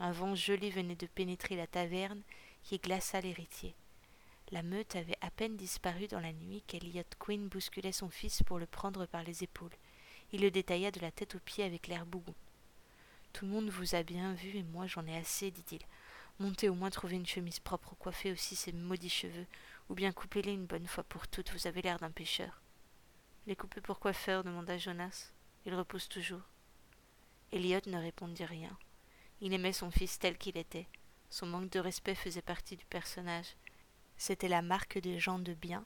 Un 0.00 0.12
vent 0.12 0.34
gelé 0.34 0.70
venait 0.70 0.96
de 0.96 1.06
pénétrer 1.06 1.56
la 1.56 1.66
taverne 1.66 2.22
qui 2.62 2.78
glaça 2.78 3.20
l'héritier. 3.20 3.74
La 4.50 4.62
meute 4.62 4.96
avait 4.96 5.18
à 5.20 5.30
peine 5.30 5.56
disparu 5.56 6.06
dans 6.08 6.20
la 6.20 6.32
nuit 6.32 6.62
qu'Eliot 6.66 7.04
Quinn 7.18 7.48
bousculait 7.48 7.92
son 7.92 8.10
fils 8.10 8.42
pour 8.42 8.58
le 8.58 8.66
prendre 8.66 9.06
par 9.06 9.22
les 9.22 9.42
épaules. 9.42 9.74
Il 10.32 10.42
le 10.42 10.50
détailla 10.50 10.90
de 10.90 11.00
la 11.00 11.10
tête 11.10 11.34
aux 11.34 11.40
pieds 11.40 11.64
avec 11.64 11.86
l'air 11.86 12.06
bougon. 12.06 12.34
Tout 13.32 13.46
le 13.46 13.52
monde 13.52 13.70
vous 13.70 13.94
a 13.94 14.02
bien 14.02 14.34
vu 14.34 14.56
et 14.58 14.62
moi 14.62 14.86
j'en 14.86 15.06
ai 15.06 15.16
assez, 15.16 15.50
dit-il. 15.50 15.80
Montez 16.40 16.68
au 16.68 16.74
moins 16.74 16.90
trouver 16.90 17.16
une 17.16 17.26
chemise 17.26 17.60
propre, 17.60 17.94
coiffez 17.94 18.32
aussi 18.32 18.56
ces 18.56 18.72
maudits 18.72 19.08
cheveux, 19.08 19.46
ou 19.88 19.94
bien 19.94 20.12
coupez-les 20.12 20.52
une 20.52 20.66
bonne 20.66 20.86
fois 20.86 21.04
pour 21.04 21.28
toutes, 21.28 21.52
vous 21.52 21.66
avez 21.66 21.82
l'air 21.82 21.98
d'un 21.98 22.10
pêcheur. 22.10 22.60
Les 23.46 23.56
couper 23.56 23.80
pour 23.80 24.00
quoi 24.00 24.12
faire 24.12 24.42
demanda 24.42 24.78
Jonas. 24.78 25.32
Il 25.66 25.74
repousse 25.74 26.08
toujours. 26.08 26.42
Elliot 27.52 27.80
ne 27.86 27.98
répondit 27.98 28.44
rien. 28.44 28.76
Il 29.40 29.52
aimait 29.52 29.72
son 29.72 29.90
fils 29.90 30.18
tel 30.18 30.38
qu'il 30.38 30.56
était. 30.56 30.88
Son 31.30 31.46
manque 31.46 31.70
de 31.70 31.78
respect 31.78 32.14
faisait 32.14 32.42
partie 32.42 32.76
du 32.76 32.84
personnage. 32.86 33.56
C'était 34.16 34.48
la 34.48 34.62
marque 34.62 34.98
des 34.98 35.18
gens 35.18 35.38
de 35.38 35.54
bien. 35.54 35.84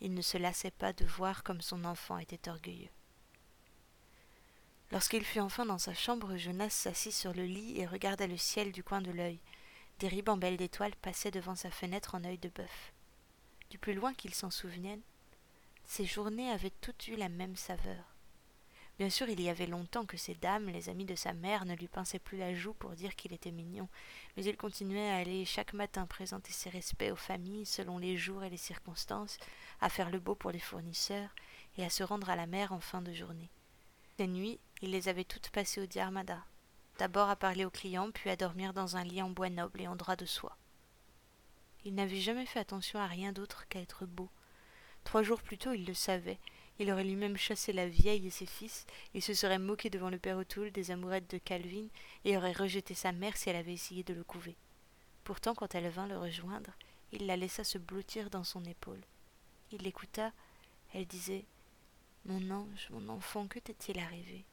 Il 0.00 0.14
ne 0.14 0.22
se 0.22 0.38
lassait 0.38 0.70
pas 0.70 0.92
de 0.92 1.04
voir 1.04 1.42
comme 1.42 1.60
son 1.60 1.84
enfant 1.84 2.18
était 2.18 2.48
orgueilleux. 2.48 2.90
Lorsqu'il 4.90 5.24
fut 5.24 5.40
enfin 5.40 5.66
dans 5.66 5.78
sa 5.78 5.94
chambre, 5.94 6.36
Jonas 6.36 6.70
s'assit 6.70 7.12
sur 7.12 7.32
le 7.32 7.44
lit 7.44 7.80
et 7.80 7.86
regarda 7.86 8.26
le 8.26 8.36
ciel 8.36 8.72
du 8.72 8.82
coin 8.82 9.00
de 9.00 9.10
l'œil. 9.10 9.40
Des 10.00 10.08
ribambelles 10.08 10.56
d'étoiles 10.56 10.96
passaient 10.96 11.30
devant 11.30 11.54
sa 11.54 11.70
fenêtre 11.70 12.14
en 12.14 12.24
œil 12.24 12.38
de 12.38 12.48
bœuf. 12.48 12.92
Du 13.70 13.78
plus 13.78 13.94
loin 13.94 14.12
qu'il 14.14 14.34
s'en 14.34 14.50
souvenait, 14.50 14.98
ces 15.84 16.04
journées 16.04 16.50
avaient 16.50 16.72
toutes 16.80 17.08
eu 17.08 17.16
la 17.16 17.28
même 17.28 17.56
saveur. 17.56 18.14
Bien 18.98 19.10
sûr, 19.10 19.28
il 19.28 19.40
y 19.40 19.48
avait 19.48 19.66
longtemps 19.66 20.06
que 20.06 20.16
ces 20.16 20.34
dames, 20.34 20.68
les 20.68 20.88
amies 20.88 21.04
de 21.04 21.16
sa 21.16 21.32
mère, 21.32 21.64
ne 21.64 21.74
lui 21.74 21.88
pinçaient 21.88 22.20
plus 22.20 22.38
la 22.38 22.54
joue 22.54 22.74
pour 22.74 22.92
dire 22.92 23.16
qu'il 23.16 23.32
était 23.32 23.50
mignon, 23.50 23.88
mais 24.36 24.44
il 24.44 24.56
continuait 24.56 25.10
à 25.10 25.16
aller 25.16 25.44
chaque 25.44 25.72
matin 25.72 26.06
présenter 26.06 26.52
ses 26.52 26.70
respects 26.70 27.10
aux 27.10 27.16
familles 27.16 27.66
selon 27.66 27.98
les 27.98 28.16
jours 28.16 28.44
et 28.44 28.50
les 28.50 28.56
circonstances, 28.56 29.38
à 29.80 29.88
faire 29.88 30.10
le 30.10 30.20
beau 30.20 30.36
pour 30.36 30.52
les 30.52 30.60
fournisseurs 30.60 31.30
et 31.76 31.84
à 31.84 31.90
se 31.90 32.04
rendre 32.04 32.30
à 32.30 32.36
la 32.36 32.46
mer 32.46 32.72
en 32.72 32.78
fin 32.78 33.02
de 33.02 33.12
journée. 33.12 33.50
Ces 34.16 34.28
nuits, 34.28 34.60
il 34.80 34.92
les 34.92 35.08
avait 35.08 35.24
toutes 35.24 35.50
passées 35.50 35.80
au 35.80 35.86
Diarmada, 35.86 36.44
d'abord 36.98 37.28
à 37.28 37.36
parler 37.36 37.64
aux 37.64 37.70
clients, 37.70 38.10
puis 38.10 38.30
à 38.30 38.36
dormir 38.36 38.72
dans 38.72 38.96
un 38.96 39.04
lit 39.04 39.22
en 39.22 39.30
bois 39.30 39.50
noble 39.50 39.80
et 39.80 39.88
en 39.88 39.96
drap 39.96 40.16
de 40.16 40.26
soie. 40.26 40.56
Il 41.84 41.94
n'avait 41.94 42.20
jamais 42.20 42.46
fait 42.46 42.60
attention 42.60 42.98
à 42.98 43.06
rien 43.06 43.32
d'autre 43.32 43.66
qu'à 43.68 43.80
être 43.80 44.06
beau. 44.06 44.28
Trois 45.04 45.22
jours 45.22 45.42
plus 45.42 45.58
tôt, 45.58 45.72
il 45.72 45.84
le 45.84 45.94
savait, 45.94 46.38
il 46.78 46.90
aurait 46.90 47.04
lui-même 47.04 47.36
chassé 47.36 47.72
la 47.72 47.88
vieille 47.88 48.26
et 48.26 48.30
ses 48.30 48.46
fils, 48.46 48.86
il 49.12 49.22
se 49.22 49.34
serait 49.34 49.58
moqué 49.58 49.90
devant 49.90 50.10
le 50.10 50.18
père 50.18 50.38
O'Toole 50.38 50.72
des 50.72 50.90
amourettes 50.90 51.30
de 51.30 51.38
Calvin 51.38 51.86
et 52.24 52.36
aurait 52.36 52.52
rejeté 52.52 52.94
sa 52.94 53.12
mère 53.12 53.36
si 53.36 53.48
elle 53.50 53.56
avait 53.56 53.74
essayé 53.74 54.02
de 54.02 54.14
le 54.14 54.24
couver. 54.24 54.56
Pourtant, 55.22 55.54
quand 55.54 55.74
elle 55.74 55.88
vint 55.88 56.06
le 56.06 56.18
rejoindre, 56.18 56.72
il 57.12 57.26
la 57.26 57.36
laissa 57.36 57.64
se 57.64 57.78
blottir 57.78 58.28
dans 58.30 58.44
son 58.44 58.64
épaule. 58.64 59.00
Il 59.70 59.82
l'écouta, 59.82 60.32
elle 60.92 61.06
disait 61.06 61.44
Mon 62.24 62.50
ange, 62.50 62.88
mon 62.90 63.08
enfant, 63.08 63.46
que 63.46 63.58
t'est-il 63.58 63.98
arrivé? 63.98 64.44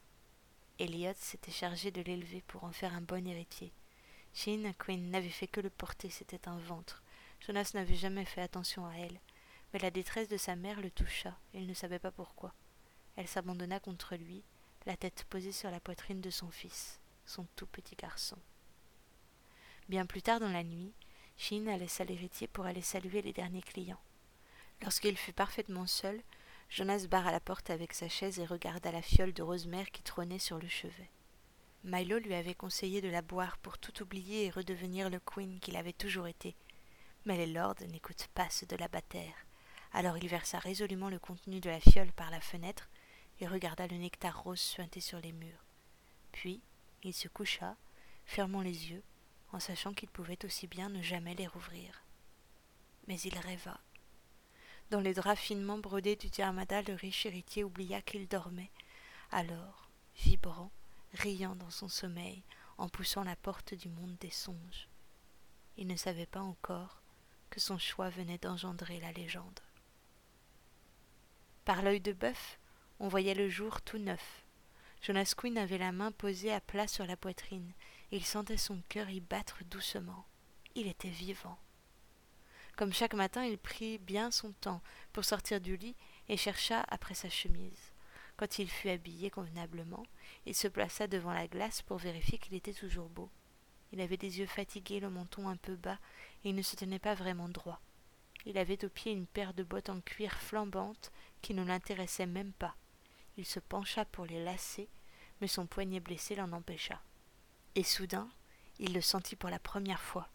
Elliot 0.80 1.14
s'était 1.16 1.52
chargé 1.52 1.92
de 1.92 2.02
l'élever 2.02 2.42
pour 2.48 2.64
en 2.64 2.72
faire 2.72 2.94
un 2.96 3.02
bon 3.02 3.28
héritier. 3.28 3.72
Jean 4.34 4.74
Quinn 4.78 5.10
n'avait 5.10 5.30
fait 5.30 5.48
que 5.48 5.62
le 5.62 5.70
porter, 5.70 6.10
c'était 6.10 6.48
un 6.48 6.58
ventre. 6.58 7.04
Jonas 7.46 7.72
n'avait 7.74 7.96
jamais 7.96 8.26
fait 8.26 8.42
attention 8.42 8.86
à 8.86 8.94
elle, 8.96 9.20
mais 9.74 9.80
la 9.80 9.92
détresse 9.92 10.28
de 10.28 10.38
sa 10.38 10.56
mère 10.56 10.80
le 10.80 10.92
toucha, 10.92 11.38
et 11.54 11.60
il 11.60 11.68
ne 11.68 11.74
savait 11.74 12.00
pas 12.00 12.12
pourquoi. 12.12 12.54
Elle 13.16 13.28
s'abandonna 13.28 13.80
contre 13.80 14.16
lui, 14.16 14.44
la 14.86 14.98
tête 14.98 15.26
posée 15.30 15.52
sur 15.52 15.70
la 15.70 15.80
poitrine 15.80 16.22
de 16.22 16.30
son 16.30 16.50
fils, 16.50 17.00
son 17.26 17.46
tout 17.56 17.68
petit 17.68 17.96
garçon. 17.96 18.38
Bien 19.90 20.06
plus 20.06 20.22
tard 20.22 20.40
dans 20.40 20.52
la 20.52 20.64
nuit, 20.64 20.94
Shin 21.38 21.66
laissa 21.78 22.04
l'héritier 22.04 22.48
pour 22.48 22.66
aller 22.66 22.82
saluer 22.82 23.22
les 23.22 23.34
derniers 23.34 23.62
clients. 23.62 24.02
Lorsqu'il 24.82 25.18
fut 25.18 25.34
parfaitement 25.34 25.88
seul, 25.88 26.22
Jonas 26.72 27.08
barra 27.10 27.34
la 27.34 27.42
porte 27.42 27.70
avec 27.70 27.94
sa 27.94 28.08
chaise 28.08 28.40
et 28.40 28.46
regarda 28.46 28.94
la 28.94 29.02
fiole 29.02 29.34
de 29.34 29.44
rosemère 29.44 29.92
qui 29.92 30.04
trônait 30.04 30.40
sur 30.40 30.58
le 30.58 30.70
chevet. 30.70 31.10
Milo 31.84 32.18
lui 32.18 32.34
avait 32.34 32.56
conseillé 32.56 33.02
de 33.02 33.10
la 33.10 33.22
boire 33.22 33.58
pour 33.58 33.78
tout 33.78 34.02
oublier 34.02 34.46
et 34.46 34.50
redevenir 34.50 35.10
le 35.10 35.20
queen 35.20 35.60
qu'il 35.60 35.76
avait 35.76 35.92
toujours 35.92 36.28
été. 36.28 36.56
Mais 37.26 37.36
les 37.36 37.52
lords 37.52 37.76
n'écoutent 37.90 38.30
pas 38.34 38.50
ceux 38.50 38.68
de 38.68 38.78
la 38.78 38.88
bataire. 38.88 39.36
Alors 39.92 40.18
il 40.18 40.30
versa 40.30 40.60
résolument 40.60 41.10
le 41.10 41.20
contenu 41.20 41.60
de 41.60 41.70
la 41.70 41.82
fiole 41.82 42.14
par 42.14 42.32
la 42.32 42.40
fenêtre 42.40 42.88
et 43.42 43.48
regarda 43.48 43.86
le 43.88 43.98
nectar 43.98 44.42
rose 44.42 44.62
suinter 44.62 45.02
sur 45.02 45.20
les 45.20 45.34
murs. 45.34 45.66
Puis 46.32 46.62
il 47.04 47.14
se 47.14 47.28
coucha, 47.28 47.76
fermant 48.26 48.62
les 48.62 48.92
yeux, 48.92 49.04
en 49.52 49.60
sachant 49.60 49.92
qu'il 49.92 50.10
pouvait 50.10 50.46
aussi 50.46 50.68
bien 50.68 50.88
ne 50.88 51.02
jamais 51.02 51.36
les 51.36 51.48
rouvrir. 51.48 52.06
Mais 53.08 53.20
il 53.20 53.38
rêva. 53.38 53.78
Dans 54.92 55.00
les 55.00 55.14
draps 55.14 55.40
finement 55.40 55.78
brodés 55.78 56.18
du 56.18 56.28
diarmada, 56.28 56.82
le 56.82 56.96
riche 56.96 57.26
héritier 57.26 57.64
oublia 57.64 58.02
qu'il 58.02 58.28
dormait. 58.28 58.72
Alors, 59.32 59.88
vibrant, 60.18 60.70
riant 61.14 61.56
dans 61.56 61.70
son 61.70 61.88
sommeil, 61.88 62.44
en 62.78 62.90
poussant 62.90 63.24
la 63.24 63.38
porte 63.38 63.74
du 63.74 63.88
monde 63.88 64.18
des 64.20 64.32
songes. 64.32 64.90
Il 65.78 65.88
ne 65.88 65.96
savait 65.96 66.26
pas 66.26 66.42
encore 66.42 67.02
que 67.50 67.62
son 67.62 67.78
choix 67.78 68.10
venait 68.10 68.38
d'engendrer 68.38 69.00
la 69.00 69.14
légende. 69.14 69.62
Par 71.64 71.84
l'œil 71.84 72.02
de 72.02 72.12
bœuf, 72.12 72.60
on 73.00 73.08
voyait 73.08 73.34
le 73.34 73.48
jour 73.48 73.82
tout 73.82 73.98
neuf. 73.98 74.44
Jonas 75.02 75.36
Quinn 75.38 75.58
avait 75.58 75.78
la 75.78 75.94
main 75.94 76.12
posée 76.12 76.52
à 76.52 76.60
plat 76.60 76.90
sur 76.90 77.06
la 77.06 77.16
poitrine, 77.16 77.72
et 78.12 78.18
il 78.18 78.26
sentait 78.26 78.58
son 78.58 78.82
cœur 78.90 79.10
y 79.10 79.22
battre 79.22 79.64
doucement. 79.64 80.26
Il 80.76 80.88
était 80.88 81.08
vivant. 81.08 81.58
Comme 82.76 82.94
chaque 82.94 83.14
matin, 83.14 83.44
il 83.44 83.58
prit 83.58 83.98
bien 83.98 84.32
son 84.32 84.52
temps 84.54 84.82
pour 85.14 85.26
sortir 85.26 85.62
du 85.62 85.78
lit 85.78 85.96
et 86.30 86.38
chercha 86.38 86.84
après 86.90 87.14
sa 87.14 87.30
chemise. 87.30 87.94
Quand 88.38 88.58
il 88.60 88.70
fut 88.70 88.90
habillé 88.90 89.30
convenablement, 89.30 90.04
il 90.46 90.56
se 90.56 90.68
plaça 90.68 91.08
devant 91.08 91.34
la 91.34 91.48
glace 91.48 91.82
pour 91.82 91.98
vérifier 91.98 92.40
qu'il 92.40 92.56
était 92.56 92.74
toujours 92.74 93.10
beau. 93.10 93.30
Il 93.92 94.02
avait 94.02 94.18
des 94.18 94.40
yeux 94.40 94.48
fatigués, 94.48 95.00
le 95.00 95.10
menton 95.10 95.48
un 95.48 95.58
peu 95.58 95.76
bas, 95.76 96.00
et 96.44 96.50
il 96.50 96.56
ne 96.56 96.62
se 96.62 96.76
tenait 96.76 96.98
pas 96.98 97.14
vraiment 97.14 97.50
droit. 97.50 97.82
Il 98.46 98.58
avait 98.58 98.84
au 98.84 98.90
pied 98.90 99.12
une 99.12 99.28
paire 99.28 99.54
de 99.54 99.64
bottes 99.64 99.90
en 99.90 100.02
cuir 100.02 100.34
flambantes 100.34 101.12
qui 101.42 101.54
ne 101.54 101.64
l'intéressaient 101.64 102.26
même 102.26 102.54
pas. 102.54 102.76
Il 103.38 103.46
se 103.46 103.60
pencha 103.60 104.06
pour 104.06 104.26
les 104.26 104.44
lasser, 104.44 104.90
mais 105.40 105.48
son 105.48 105.68
poignet 105.68 106.00
blessé 106.00 106.36
l'en 106.36 106.52
empêcha. 106.52 107.02
Et 107.76 107.84
soudain, 107.84 108.30
il 108.80 108.94
le 108.94 109.02
sentit 109.02 109.36
pour 109.36 109.50
la 109.50 109.60
première 109.60 110.02
fois. 110.02 110.28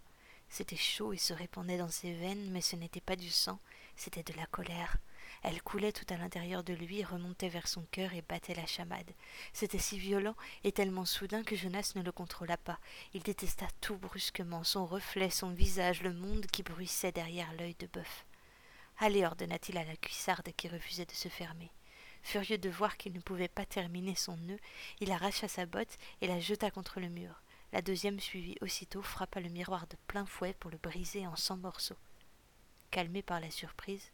C'était 0.49 0.77
chaud 0.77 1.13
et 1.13 1.19
se 1.19 1.33
répandait 1.33 1.79
dans 1.79 1.91
ses 1.91 2.13
veines, 2.13 2.51
mais 2.51 2.61
ce 2.61 2.77
n'était 2.77 3.01
pas 3.01 3.17
du 3.17 3.31
sang, 3.31 3.59
c'était 3.97 4.23
de 4.23 4.33
la 4.35 4.47
colère. 4.47 4.97
Elle 5.43 5.63
coulait 5.63 5.93
tout 5.93 6.07
à 6.09 6.17
l'intérieur 6.17 6.65
de 6.65 6.73
lui, 6.73 7.05
remontait 7.05 7.49
vers 7.49 7.69
son 7.69 7.83
cœur 7.91 8.15
et 8.15 8.23
battait 8.23 8.55
la 8.55 8.67
chamade. 8.67 9.11
C'était 9.53 9.79
si 9.79 9.99
violent 9.99 10.35
et 10.65 10.73
tellement 10.73 11.05
soudain 11.05 11.43
que 11.43 11.57
Jonas 11.57 11.93
ne 11.95 12.03
le 12.03 12.13
contrôla 12.13 12.57
pas. 12.57 12.79
Il 13.13 13.23
détesta 13.23 13.67
tout 13.81 13.97
brusquement, 13.97 14.65
son 14.65 14.87
reflet, 14.87 15.31
son 15.31 15.51
visage, 15.51 16.03
le 16.03 16.13
monde 16.13 16.47
qui 16.47 16.63
bruissait 16.63 17.13
derrière 17.13 17.53
l'œil 17.55 17.77
de 17.79 17.87
bœuf. 17.87 18.25
Allez, 18.99 19.27
ordonna-t-il 19.27 19.77
à 19.79 19.85
la 19.85 19.97
cuissarde 19.97 20.49
qui 20.57 20.69
refusait 20.69 21.05
de 21.05 21.13
se 21.13 21.29
fermer. 21.29 21.71
Furieux 22.23 22.59
de 22.59 22.71
voir 22.71 22.97
qu'il 22.97 23.13
ne 23.13 23.21
pouvait 23.21 23.47
pas 23.47 23.67
terminer 23.67 24.15
son 24.15 24.37
nœud, 24.37 24.59
il 25.01 25.13
arracha 25.13 25.47
sa 25.49 25.67
botte 25.67 25.97
et 26.23 26.27
la 26.27 26.41
jeta 26.41 26.71
contre 26.71 26.99
le 26.99 27.09
mur. 27.09 27.41
La 27.77 27.83
deuxième 27.83 28.21
suivit 28.21 28.57
aussitôt, 28.63 29.03
frappa 29.03 29.39
le 29.39 29.51
miroir 29.51 29.87
de 29.87 29.97
plein 30.07 30.25
fouet 30.25 30.55
pour 30.55 30.71
le 30.71 30.79
briser 30.79 31.27
en 31.27 31.37
cent 31.37 31.59
morceaux. 31.59 31.99
Calmé 32.91 33.21
par 33.21 33.39
la 33.39 33.51
surprise, 33.51 34.13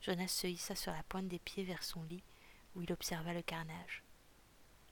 Jonas 0.00 0.28
se 0.28 0.46
hissa 0.46 0.74
sur 0.74 0.90
la 0.90 1.02
pointe 1.02 1.28
des 1.28 1.38
pieds 1.38 1.64
vers 1.64 1.82
son 1.82 2.02
lit, 2.04 2.22
où 2.74 2.80
il 2.80 2.90
observa 2.90 3.34
le 3.34 3.42
carnage. 3.42 4.02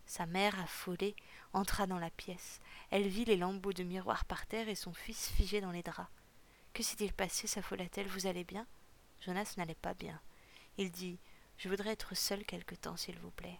Sa 0.04 0.26
mère, 0.26 0.60
affolée, 0.60 1.16
entra 1.54 1.86
dans 1.86 1.98
la 1.98 2.10
pièce. 2.10 2.60
Elle 2.90 3.08
vit 3.08 3.24
les 3.24 3.38
lambeaux 3.38 3.72
de 3.72 3.82
miroir 3.82 4.26
par 4.26 4.44
terre 4.44 4.68
et 4.68 4.74
son 4.74 4.92
fils 4.92 5.30
figé 5.30 5.62
dans 5.62 5.72
les 5.72 5.82
draps. 5.82 6.12
Que 6.74 6.82
s'est-il 6.82 7.14
passé 7.14 7.46
s'affola-t-elle. 7.46 8.08
Vous 8.08 8.26
allez 8.26 8.44
bien? 8.44 8.66
Jonas 9.22 9.54
n'allait 9.56 9.74
pas 9.74 9.94
bien. 9.94 10.20
Il 10.76 10.90
dit 10.90 11.18
Je 11.56 11.70
voudrais 11.70 11.92
être 11.92 12.14
seul 12.14 12.44
quelque 12.44 12.74
temps, 12.74 12.98
s'il 12.98 13.18
vous 13.20 13.30
plaît. 13.30 13.58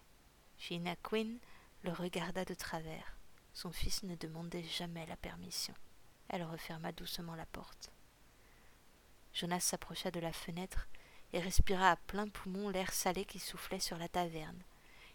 Gina 0.58 0.94
Quinn 0.96 1.38
le 1.84 1.92
regarda 1.92 2.44
de 2.44 2.52
travers. 2.52 3.16
Son 3.52 3.70
fils 3.70 4.02
ne 4.02 4.14
demandait 4.14 4.64
jamais 4.64 5.06
la 5.06 5.16
permission. 5.16 5.74
Elle 6.28 6.44
referma 6.44 6.92
doucement 6.92 7.34
la 7.34 7.46
porte. 7.46 7.90
Jonas 9.34 9.60
s'approcha 9.60 10.10
de 10.10 10.20
la 10.20 10.32
fenêtre 10.32 10.88
et 11.32 11.40
respira 11.40 11.90
à 11.90 11.96
plein 11.96 12.28
poumon 12.28 12.68
l'air 12.68 12.92
salé 12.92 13.24
qui 13.24 13.38
soufflait 13.38 13.80
sur 13.80 13.98
la 13.98 14.08
taverne. 14.08 14.62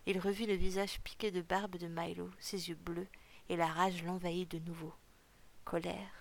Il 0.06 0.20
revit 0.20 0.46
le 0.46 0.56
visage 0.56 1.00
piqué 1.02 1.32
de 1.32 1.42
barbe 1.42 1.78
de 1.78 1.88
Milo, 1.88 2.32
ses 2.40 2.70
yeux 2.70 2.76
bleus, 2.76 3.08
et 3.50 3.56
la 3.56 3.68
rage 3.68 4.04
l'envahit 4.04 4.50
de 4.50 4.60
nouveau. 4.60 4.94
Colère, 5.66 6.17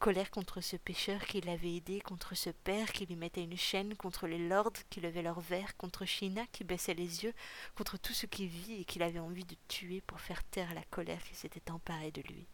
colère 0.00 0.30
contre 0.30 0.60
ce 0.60 0.76
pêcheur 0.76 1.24
qui 1.26 1.40
l'avait 1.42 1.76
aidé, 1.76 2.00
contre 2.00 2.34
ce 2.34 2.50
père 2.50 2.90
qui 2.90 3.06
lui 3.06 3.16
mettait 3.16 3.44
une 3.44 3.56
chaîne, 3.56 3.94
contre 3.94 4.26
les 4.26 4.48
lords 4.48 4.72
qui 4.88 5.00
levaient 5.00 5.22
leurs 5.22 5.40
verres, 5.40 5.76
contre 5.76 6.06
China 6.06 6.44
qui 6.50 6.64
baissait 6.64 6.94
les 6.94 7.22
yeux, 7.22 7.34
contre 7.76 7.98
tout 7.98 8.14
ce 8.14 8.26
qui 8.26 8.46
vit 8.48 8.80
et 8.80 8.84
qu'il 8.84 9.02
avait 9.02 9.20
envie 9.20 9.44
de 9.44 9.56
tuer 9.68 10.00
pour 10.00 10.20
faire 10.20 10.42
taire 10.42 10.74
la 10.74 10.84
colère 10.84 11.22
qui 11.22 11.34
s'était 11.34 11.70
emparée 11.70 12.10
de 12.10 12.22
lui. 12.22 12.48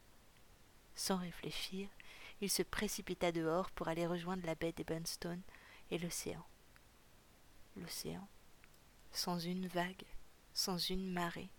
Sans 0.94 1.16
réfléchir, 1.16 1.88
il 2.40 2.50
se 2.50 2.62
précipita 2.62 3.32
dehors 3.32 3.70
pour 3.70 3.88
aller 3.88 4.06
rejoindre 4.06 4.44
la 4.44 4.56
baie 4.56 4.72
des 4.72 4.84
Bunstone 4.84 5.42
et 5.90 5.98
l'océan 5.98 6.44
l'océan, 7.76 8.26
sans 9.12 9.38
une 9.38 9.66
vague, 9.68 10.04
sans 10.54 10.78
une 10.78 11.10
marée, 11.10 11.50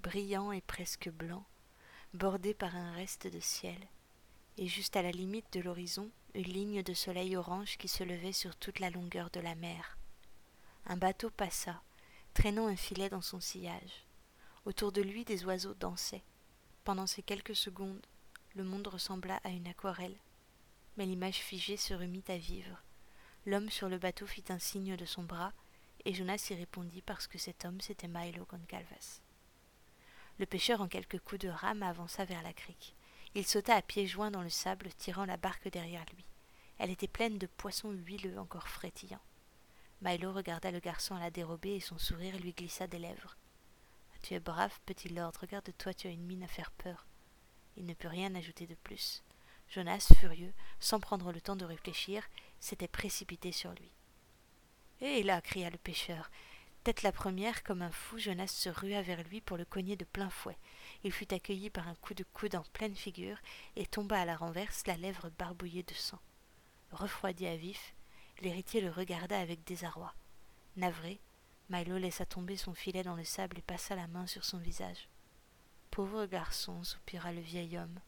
brillant 0.00 0.52
et 0.52 0.60
presque 0.60 1.08
blanc, 1.10 1.46
bordé 2.12 2.54
par 2.54 2.74
un 2.76 2.92
reste 2.92 3.26
de 3.26 3.40
ciel, 3.40 3.78
et 4.58 4.66
juste 4.66 4.96
à 4.96 5.02
la 5.02 5.10
limite 5.10 5.52
de 5.52 5.60
l'horizon, 5.60 6.10
une 6.34 6.44
ligne 6.44 6.82
de 6.82 6.94
soleil 6.94 7.36
orange 7.36 7.76
qui 7.76 7.88
se 7.88 8.04
levait 8.04 8.32
sur 8.32 8.56
toute 8.56 8.80
la 8.80 8.90
longueur 8.90 9.30
de 9.30 9.40
la 9.40 9.54
mer. 9.54 9.98
Un 10.86 10.96
bateau 10.96 11.30
passa, 11.30 11.80
traînant 12.34 12.66
un 12.66 12.76
filet 12.76 13.08
dans 13.08 13.22
son 13.22 13.40
sillage. 13.40 14.04
Autour 14.66 14.92
de 14.92 15.02
lui 15.02 15.24
des 15.24 15.44
oiseaux 15.44 15.74
dansaient. 15.74 16.24
Pendant 16.84 17.06
ces 17.06 17.22
quelques 17.22 17.56
secondes, 17.56 18.04
le 18.54 18.64
monde 18.64 18.86
ressembla 18.86 19.40
à 19.44 19.50
une 19.50 19.68
aquarelle, 19.68 20.16
mais 20.96 21.06
l'image 21.06 21.38
figée 21.38 21.76
se 21.76 21.94
remit 21.94 22.24
à 22.28 22.36
vivre, 22.36 22.82
L'homme 23.46 23.68
sur 23.68 23.90
le 23.90 23.98
bateau 23.98 24.26
fit 24.26 24.44
un 24.48 24.58
signe 24.58 24.96
de 24.96 25.04
son 25.04 25.22
bras, 25.22 25.52
et 26.06 26.14
Jonas 26.14 26.46
y 26.50 26.54
répondit 26.54 27.02
parce 27.02 27.26
que 27.26 27.36
cet 27.36 27.66
homme 27.66 27.80
c'était 27.80 28.08
Milo 28.08 28.46
Goncalves. 28.46 29.20
Le 30.38 30.46
pêcheur 30.46 30.80
en 30.80 30.88
quelques 30.88 31.20
coups 31.20 31.42
de 31.42 31.48
rame 31.48 31.82
avança 31.82 32.24
vers 32.24 32.42
la 32.42 32.54
crique. 32.54 32.94
Il 33.34 33.46
sauta 33.46 33.74
à 33.74 33.82
pieds 33.82 34.06
joints 34.06 34.30
dans 34.30 34.42
le 34.42 34.50
sable, 34.50 34.90
tirant 34.96 35.24
la 35.24 35.36
barque 35.36 35.68
derrière 35.68 36.04
lui. 36.14 36.24
Elle 36.78 36.90
était 36.90 37.08
pleine 37.08 37.38
de 37.38 37.46
poissons 37.46 37.90
huileux 37.90 38.38
encore 38.38 38.68
frétillants. 38.68 39.20
Milo 40.02 40.32
regarda 40.32 40.70
le 40.70 40.80
garçon 40.80 41.14
à 41.14 41.20
la 41.20 41.30
dérobée 41.30 41.76
et 41.76 41.80
son 41.80 41.98
sourire 41.98 42.38
lui 42.38 42.52
glissa 42.52 42.86
des 42.86 42.98
lèvres. 42.98 43.36
Tu 44.22 44.34
es 44.34 44.40
brave, 44.40 44.78
petit 44.86 45.08
lord, 45.08 45.32
regarde-toi, 45.40 45.94
tu 45.94 46.06
as 46.06 46.10
une 46.10 46.24
mine 46.24 46.42
à 46.42 46.48
faire 46.48 46.70
peur. 46.72 47.06
Il 47.76 47.86
ne 47.86 47.94
put 47.94 48.06
rien 48.06 48.34
ajouter 48.34 48.66
de 48.66 48.74
plus. 48.74 49.22
Jonas, 49.68 50.12
furieux, 50.18 50.52
sans 50.78 51.00
prendre 51.00 51.32
le 51.32 51.40
temps 51.40 51.56
de 51.56 51.64
réfléchir, 51.64 52.22
s'était 52.60 52.88
précipité 52.88 53.50
sur 53.50 53.72
lui. 53.72 53.90
Et 55.00 55.22
là 55.22 55.40
cria 55.40 55.70
le 55.70 55.78
pêcheur. 55.78 56.30
Tête 56.84 57.02
la 57.02 57.12
première, 57.12 57.62
comme 57.62 57.82
un 57.82 57.90
fou, 57.90 58.18
Jonas 58.18 58.48
se 58.48 58.68
rua 58.68 59.02
vers 59.02 59.22
lui 59.24 59.40
pour 59.40 59.56
le 59.56 59.64
cogner 59.64 59.96
de 59.96 60.04
plein 60.04 60.30
fouet. 60.30 60.56
Il 61.04 61.12
fut 61.12 61.34
accueilli 61.34 61.68
par 61.68 61.86
un 61.86 61.94
coup 61.96 62.14
de 62.14 62.24
coude 62.32 62.56
en 62.56 62.64
pleine 62.72 62.96
figure 62.96 63.36
et 63.76 63.86
tomba 63.86 64.18
à 64.18 64.24
la 64.24 64.36
renverse, 64.36 64.86
la 64.86 64.96
lèvre 64.96 65.30
barbouillée 65.38 65.82
de 65.82 65.92
sang. 65.92 66.18
Refroidi 66.92 67.46
à 67.46 67.56
vif, 67.56 67.94
l'héritier 68.40 68.80
le 68.80 68.90
regarda 68.90 69.38
avec 69.38 69.64
désarroi. 69.64 70.14
Navré, 70.76 71.20
Milo 71.68 71.98
laissa 71.98 72.24
tomber 72.24 72.56
son 72.56 72.72
filet 72.72 73.02
dans 73.02 73.16
le 73.16 73.24
sable 73.24 73.58
et 73.58 73.62
passa 73.62 73.94
la 73.94 74.06
main 74.06 74.26
sur 74.26 74.46
son 74.46 74.56
visage. 74.56 75.08
Pauvre 75.90 76.24
garçon, 76.24 76.82
soupira 76.84 77.32
le 77.32 77.40
vieil 77.40 77.76
homme. 77.76 78.00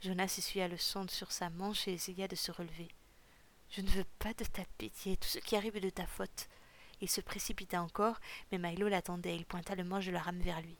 Jonas 0.00 0.34
essuya 0.38 0.68
le 0.68 0.78
sang 0.78 1.06
sur 1.08 1.32
sa 1.32 1.50
manche 1.50 1.86
et 1.86 1.92
essaya 1.92 2.28
de 2.28 2.34
se 2.34 2.50
relever. 2.50 2.88
Je 3.70 3.82
ne 3.82 3.90
veux 3.90 4.06
pas 4.18 4.32
de 4.32 4.44
ta 4.44 4.64
pitié, 4.78 5.18
tout 5.18 5.28
ce 5.28 5.38
qui 5.38 5.54
arrive 5.54 5.76
est 5.76 5.80
de 5.80 5.90
ta 5.90 6.06
faute. 6.06 6.48
Il 7.02 7.10
se 7.10 7.20
précipita 7.20 7.82
encore, 7.82 8.20
mais 8.50 8.58
Milo 8.58 8.88
l'attendait, 8.88 9.36
il 9.36 9.44
pointa 9.44 9.74
le 9.74 9.84
manche 9.84 10.06
de 10.06 10.12
la 10.12 10.22
rame 10.22 10.40
vers 10.40 10.62
lui. 10.62 10.76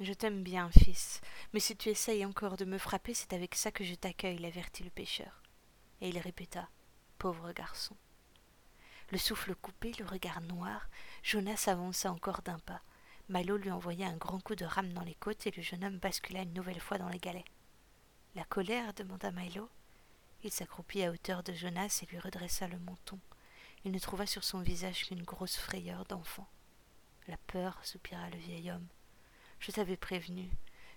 Je 0.00 0.12
t'aime 0.12 0.44
bien, 0.44 0.70
fils, 0.70 1.20
mais 1.52 1.58
si 1.58 1.76
tu 1.76 1.88
essayes 1.88 2.24
encore 2.24 2.56
de 2.56 2.64
me 2.64 2.78
frapper, 2.78 3.14
c'est 3.14 3.32
avec 3.32 3.56
ça 3.56 3.72
que 3.72 3.82
je 3.82 3.96
t'accueille, 3.96 4.38
l'avertit 4.38 4.84
le 4.84 4.90
pêcheur. 4.90 5.42
Et 6.00 6.08
il 6.08 6.18
répéta 6.18 6.68
Pauvre 7.18 7.52
garçon. 7.52 7.96
Le 9.10 9.18
souffle 9.18 9.56
coupé, 9.56 9.92
le 9.98 10.04
regard 10.04 10.40
noir, 10.42 10.88
Jonas 11.24 11.64
avança 11.66 12.12
encore 12.12 12.42
d'un 12.42 12.60
pas. 12.60 12.80
Milo 13.28 13.56
lui 13.56 13.72
envoya 13.72 14.06
un 14.06 14.16
grand 14.16 14.38
coup 14.38 14.54
de 14.54 14.64
rame 14.64 14.92
dans 14.92 15.02
les 15.02 15.16
côtes 15.16 15.48
et 15.48 15.52
le 15.56 15.62
jeune 15.62 15.84
homme 15.84 15.98
bascula 15.98 16.42
une 16.42 16.54
nouvelle 16.54 16.80
fois 16.80 16.98
dans 16.98 17.08
les 17.08 17.18
galets. 17.18 17.44
La 18.36 18.44
colère 18.44 18.94
demanda 18.94 19.32
Milo. 19.32 19.68
Il 20.44 20.52
s'accroupit 20.52 21.02
à 21.02 21.10
hauteur 21.10 21.42
de 21.42 21.52
Jonas 21.52 22.00
et 22.02 22.06
lui 22.06 22.20
redressa 22.20 22.68
le 22.68 22.78
menton. 22.78 23.18
Il 23.84 23.90
ne 23.90 23.98
trouva 23.98 24.26
sur 24.26 24.44
son 24.44 24.60
visage 24.60 25.06
qu'une 25.06 25.24
grosse 25.24 25.56
frayeur 25.56 26.04
d'enfant. 26.04 26.46
La 27.26 27.36
peur, 27.48 27.80
soupira 27.82 28.30
le 28.30 28.38
vieil 28.38 28.70
homme. 28.70 28.86
Je 29.60 29.72
t'avais 29.72 29.96
prévenu. 29.96 30.48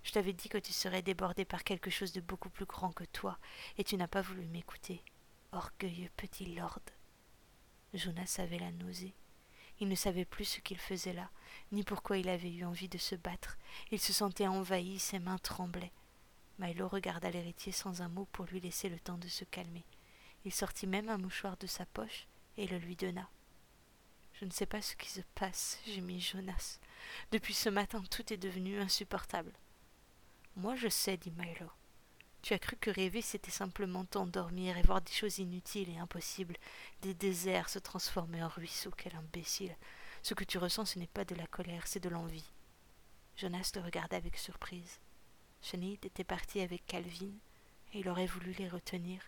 Je 0.04 0.12
t'avais 0.12 0.34
dit 0.34 0.50
que 0.50 0.58
tu 0.58 0.74
serais 0.74 1.02
débordé 1.02 1.46
par 1.46 1.64
quelque 1.64 1.90
chose 1.90 2.12
de 2.12 2.22
beaucoup 2.22 2.50
plus 2.50 2.66
grand 2.66 2.92
que 2.92 3.04
toi, 3.06 3.38
et 3.78 3.84
tu 3.84 3.98
n'as 3.98 4.08
pas 4.08 4.22
voulu 4.22 4.46
m'écouter. 4.48 5.04
Orgueilleux 5.52 6.10
petit 6.18 6.46
lord. 6.46 6.80
Jonas 7.94 8.38
avait 8.40 8.60
la 8.60 8.72
nausée. 8.72 9.14
Il 9.80 9.90
ne 9.90 9.96
savait 9.96 10.26
plus 10.26 10.46
ce 10.46 10.60
qu'il 10.60 10.78
faisait 10.78 11.14
là, 11.14 11.30
ni 11.72 11.84
pourquoi 11.84 12.18
il 12.18 12.30
avait 12.30 12.52
eu 12.52 12.64
envie 12.66 12.88
de 12.88 12.98
se 12.98 13.16
battre. 13.16 13.58
Il 13.92 14.00
se 14.00 14.14
sentait 14.14 14.48
envahi, 14.48 15.00
ses 15.00 15.20
mains 15.20 15.40
tremblaient. 15.40 15.92
Milo 16.60 16.88
regarda 16.88 17.32
l'héritier 17.32 17.72
sans 17.72 18.02
un 18.02 18.10
mot 18.10 18.28
pour 18.32 18.46
lui 18.46 18.60
laisser 18.60 18.90
le 18.90 19.00
temps 19.00 19.18
de 19.18 19.28
se 19.28 19.44
calmer. 19.46 19.84
Il 20.46 20.52
sortit 20.52 20.88
même 20.88 21.10
un 21.10 21.18
mouchoir 21.18 21.58
de 21.58 21.68
sa 21.68 21.86
poche 21.88 22.28
et 22.58 22.68
le 22.68 22.78
lui 22.78 22.96
donna. 22.96 23.28
Je 24.34 24.46
ne 24.46 24.52
sais 24.52 24.66
pas 24.66 24.82
ce 24.82 24.96
qui 24.96 25.10
se 25.10 25.22
passe, 25.36 25.80
gémit 25.86 26.22
Jonas. 26.22 26.80
Depuis 27.32 27.54
ce 27.54 27.70
matin, 27.70 28.04
tout 28.10 28.34
est 28.34 28.38
devenu 28.38 28.80
insupportable. 28.80 29.54
Moi, 30.56 30.76
je 30.76 30.90
sais, 30.90 31.18
dit 31.18 31.32
Milo. 31.32 31.70
Tu 32.42 32.54
as 32.54 32.60
cru 32.60 32.76
que 32.76 32.90
rêver, 32.90 33.22
c'était 33.22 33.52
simplement 33.52 34.04
t'endormir 34.04 34.78
et 34.78 34.82
voir 34.82 35.02
des 35.02 35.12
choses 35.12 35.38
inutiles 35.38 35.90
et 35.90 36.00
impossibles, 36.00 36.58
des 37.02 37.14
déserts 37.14 37.70
se 37.70 37.80
transformer 37.80 38.44
en 38.44 38.48
ruisseaux, 38.48 38.92
quel 38.98 39.16
imbécile. 39.16 39.76
Ce 40.24 40.34
que 40.34 40.44
tu 40.44 40.58
ressens, 40.58 40.86
ce 40.86 41.00
n'est 41.00 41.08
pas 41.08 41.26
de 41.26 41.36
la 41.36 41.48
colère, 41.48 41.86
c'est 41.86 42.00
de 42.00 42.10
l'envie. 42.10 42.50
Jonas 43.38 43.72
le 43.76 43.82
regarda 43.82 44.18
avec 44.18 44.38
surprise. 44.38 45.00
Chenid 45.62 46.04
était 46.04 46.24
parti 46.24 46.62
avec 46.62 46.86
Calvin, 46.88 47.32
et 47.94 48.00
il 48.00 48.10
aurait 48.10 48.26
voulu 48.26 48.54
les 48.54 48.68
retenir. 48.68 49.22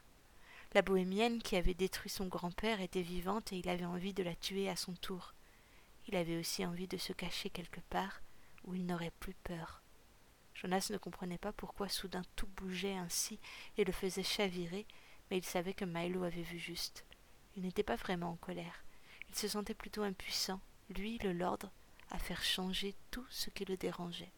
La 0.73 0.81
bohémienne 0.81 1.41
qui 1.41 1.55
avait 1.55 1.75
détruit 1.75 2.09
son 2.09 2.25
grand-père 2.25 2.81
était 2.81 3.03
vivante 3.03 3.53
et 3.53 3.57
il 3.57 3.69
avait 3.69 3.86
envie 3.86 4.13
de 4.13 4.23
la 4.23 4.36
tuer 4.36 4.69
à 4.69 4.75
son 4.75 4.93
tour. 4.93 5.33
Il 6.07 6.15
avait 6.15 6.37
aussi 6.37 6.65
envie 6.65 6.87
de 6.87 6.97
se 6.97 7.13
cacher 7.13 7.49
quelque 7.49 7.81
part 7.89 8.21
où 8.65 8.75
il 8.75 8.85
n'aurait 8.85 9.11
plus 9.19 9.33
peur. 9.33 9.81
Jonas 10.53 10.89
ne 10.91 10.97
comprenait 10.97 11.37
pas 11.37 11.51
pourquoi 11.51 11.89
soudain 11.89 12.21
tout 12.35 12.47
bougeait 12.47 12.95
ainsi 12.95 13.39
et 13.77 13.83
le 13.83 13.91
faisait 13.91 14.23
chavirer, 14.23 14.85
mais 15.29 15.37
il 15.37 15.45
savait 15.45 15.73
que 15.73 15.85
Milo 15.85 16.23
avait 16.23 16.43
vu 16.43 16.59
juste. 16.59 17.05
Il 17.55 17.63
n'était 17.63 17.83
pas 17.83 17.95
vraiment 17.95 18.31
en 18.31 18.35
colère. 18.35 18.83
Il 19.29 19.35
se 19.35 19.47
sentait 19.47 19.73
plutôt 19.73 20.03
impuissant, 20.03 20.61
lui, 20.89 21.17
le 21.19 21.33
lord, 21.33 21.59
à 22.11 22.19
faire 22.19 22.43
changer 22.43 22.95
tout 23.11 23.25
ce 23.29 23.49
qui 23.49 23.65
le 23.65 23.77
dérangeait. 23.77 24.31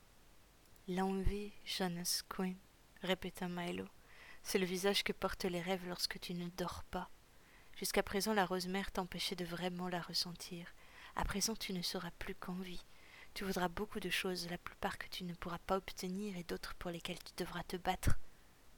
L'envie, 0.88 1.52
Jonas 1.66 2.22
Quinn, 2.30 2.56
répéta 3.02 3.48
Milo. 3.48 3.86
C'est 4.44 4.60
le 4.60 4.66
visage 4.66 5.04
que 5.04 5.12
portent 5.12 5.46
les 5.46 5.62
rêves 5.62 5.88
lorsque 5.88 6.20
tu 6.20 6.34
ne 6.34 6.48
dors 6.50 6.84
pas. 6.86 7.10
Jusqu'à 7.76 8.04
présent, 8.04 8.34
la 8.34 8.46
rose-mère 8.46 8.92
t'empêchait 8.92 9.36
de 9.36 9.44
vraiment 9.44 9.90
la 9.90 10.02
ressentir. 10.02 10.68
À 11.16 11.24
présent, 11.24 11.56
tu 11.56 11.74
ne 11.74 11.82
seras 11.82 12.12
plus 12.20 12.36
qu'en 12.36 12.56
vie. 12.56 12.84
Tu 13.34 13.44
voudras 13.44 13.68
beaucoup 13.68 14.00
de 14.00 14.10
choses, 14.10 14.50
la 14.50 14.58
plupart 14.58 14.98
que 14.98 15.08
tu 15.08 15.24
ne 15.24 15.34
pourras 15.34 15.60
pas 15.60 15.78
obtenir 15.78 16.38
et 16.38 16.44
d'autres 16.44 16.74
pour 16.76 16.92
lesquelles 16.92 17.24
tu 17.24 17.34
devras 17.38 17.64
te 17.64 17.78
battre. 17.78 18.18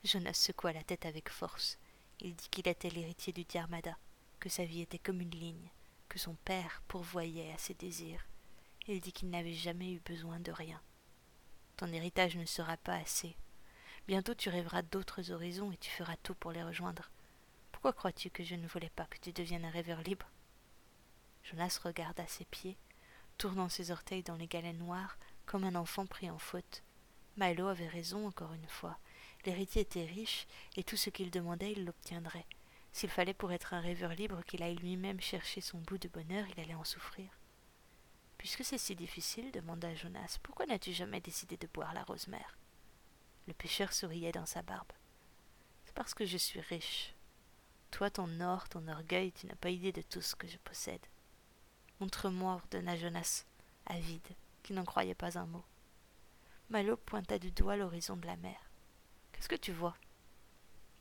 Jonas 0.04 0.34
secoua 0.34 0.74
la 0.74 0.84
tête 0.84 1.06
avec 1.06 1.30
force. 1.30 1.78
Il 2.20 2.36
dit 2.36 2.50
qu'il 2.50 2.68
était 2.68 2.90
l'héritier 2.90 3.34
du 3.34 3.44
Diarmada, 3.44 3.98
que 4.40 4.50
sa 4.50 4.66
vie 4.66 4.82
était 4.82 5.00
comme 5.00 5.22
une 5.22 5.32
ligne, 5.32 5.70
que 6.10 6.20
son 6.20 6.36
père 6.46 6.82
pourvoyait 6.88 7.52
à 7.54 7.58
ses 7.58 7.74
désirs. 7.74 8.26
Il 8.88 9.02
dit 9.02 9.12
qu'il 9.12 9.30
n'avait 9.30 9.54
jamais 9.54 9.94
eu 9.94 10.00
besoin 10.00 10.40
de 10.40 10.52
rien. 10.52 10.82
Ton 11.76 11.88
héritage 11.88 12.38
ne 12.38 12.46
sera 12.46 12.78
pas 12.78 12.96
assez. 12.96 13.36
Bientôt 14.08 14.34
tu 14.34 14.50
rêveras 14.50 14.82
d'autres 14.84 15.32
horizons 15.32 15.72
et 15.72 15.78
tu 15.78 15.92
feras 15.92 16.16
tout 16.24 16.36
pour 16.36 16.52
les 16.52 16.64
rejoindre. 16.64 17.12
Pourquoi 17.72 17.94
crois-tu 17.94 18.30
que 18.30 18.44
je 18.44 18.56
ne 18.56 18.68
voulais 18.68 18.90
pas 18.90 19.06
que 19.06 19.20
tu 19.20 19.34
deviennes 19.34 19.66
un 19.66 19.70
rêveur 19.70 20.02
libre? 20.02 20.26
Jonas 21.50 21.80
regarda 21.84 22.26
ses 22.28 22.46
pieds, 22.46 22.78
tournant 23.38 23.70
ses 23.70 23.92
orteils 23.92 24.24
dans 24.24 24.36
les 24.36 24.48
galets 24.48 24.78
noirs 24.78 25.18
comme 25.46 25.64
un 25.64 25.76
enfant 25.76 26.06
pris 26.06 26.30
en 26.30 26.38
faute. 26.38 26.84
Milo 27.38 27.68
avait 27.68 27.88
raison 27.88 28.28
encore 28.28 28.54
une 28.54 28.68
fois. 28.68 28.98
L'héritier 29.46 29.84
était 29.84 30.06
riche 30.06 30.48
et 30.76 30.84
tout 30.84 30.98
ce 30.98 31.10
qu'il 31.10 31.32
demandait 31.32 31.72
il 31.72 31.86
l'obtiendrait. 31.86 32.46
S'il 32.92 33.10
fallait 33.10 33.34
pour 33.34 33.52
être 33.52 33.74
un 33.74 33.80
rêveur 33.80 34.12
libre 34.12 34.44
qu'il 34.46 34.64
aille 34.64 34.76
lui-même 34.76 35.22
chercher 35.22 35.62
son 35.62 35.78
bout 35.80 35.98
de 35.98 36.10
bonheur, 36.10 36.46
il 36.50 36.60
allait 36.60 36.74
en 36.74 36.84
souffrir. 36.84 37.30
Puisque 38.38 38.66
c'est 38.66 38.78
si 38.78 38.96
difficile, 38.96 39.52
demanda 39.52 39.94
Jonas, 39.96 40.38
pourquoi 40.44 40.66
n'as-tu 40.66 40.94
jamais 40.94 41.22
décidé 41.22 41.58
de 41.58 41.68
boire 41.68 41.94
la 41.94 42.04
rose 42.04 42.28
mère 42.28 42.58
le 43.48 43.54
pêcheur 43.54 43.94
souriait 43.94 44.34
dans 44.34 44.46
sa 44.46 44.62
barbe. 44.62 44.92
C'est 45.86 45.96
parce 45.96 46.14
que 46.14 46.26
je 46.26 46.38
suis 46.38 46.60
riche. 46.60 47.16
Toi, 47.92 48.10
ton 48.10 48.42
or, 48.42 48.68
ton 48.68 48.86
orgueil, 48.90 49.32
tu 49.32 49.48
n'as 49.48 49.56
pas 49.56 49.70
idée 49.70 49.94
de 49.94 50.02
tout 50.02 50.22
ce 50.22 50.36
que 50.36 50.48
je 50.48 50.58
possède. 50.58 51.06
Montre-moi, 52.00 52.54
ordonna 52.54 52.96
Jonas, 52.96 53.46
avide, 53.88 54.36
qui 54.62 54.74
n'en 54.74 54.86
croyait 54.86 55.16
pas 55.16 55.40
un 55.40 55.46
mot. 55.46 55.66
Malo 56.70 56.98
pointa 56.98 57.40
du 57.40 57.52
doigt 57.52 57.78
l'horizon 57.78 58.18
de 58.18 58.28
la 58.28 58.36
mer. 58.36 58.60
Qu'est-ce 59.32 59.50
que 59.50 59.56
tu 59.56 59.72
vois? 59.72 59.96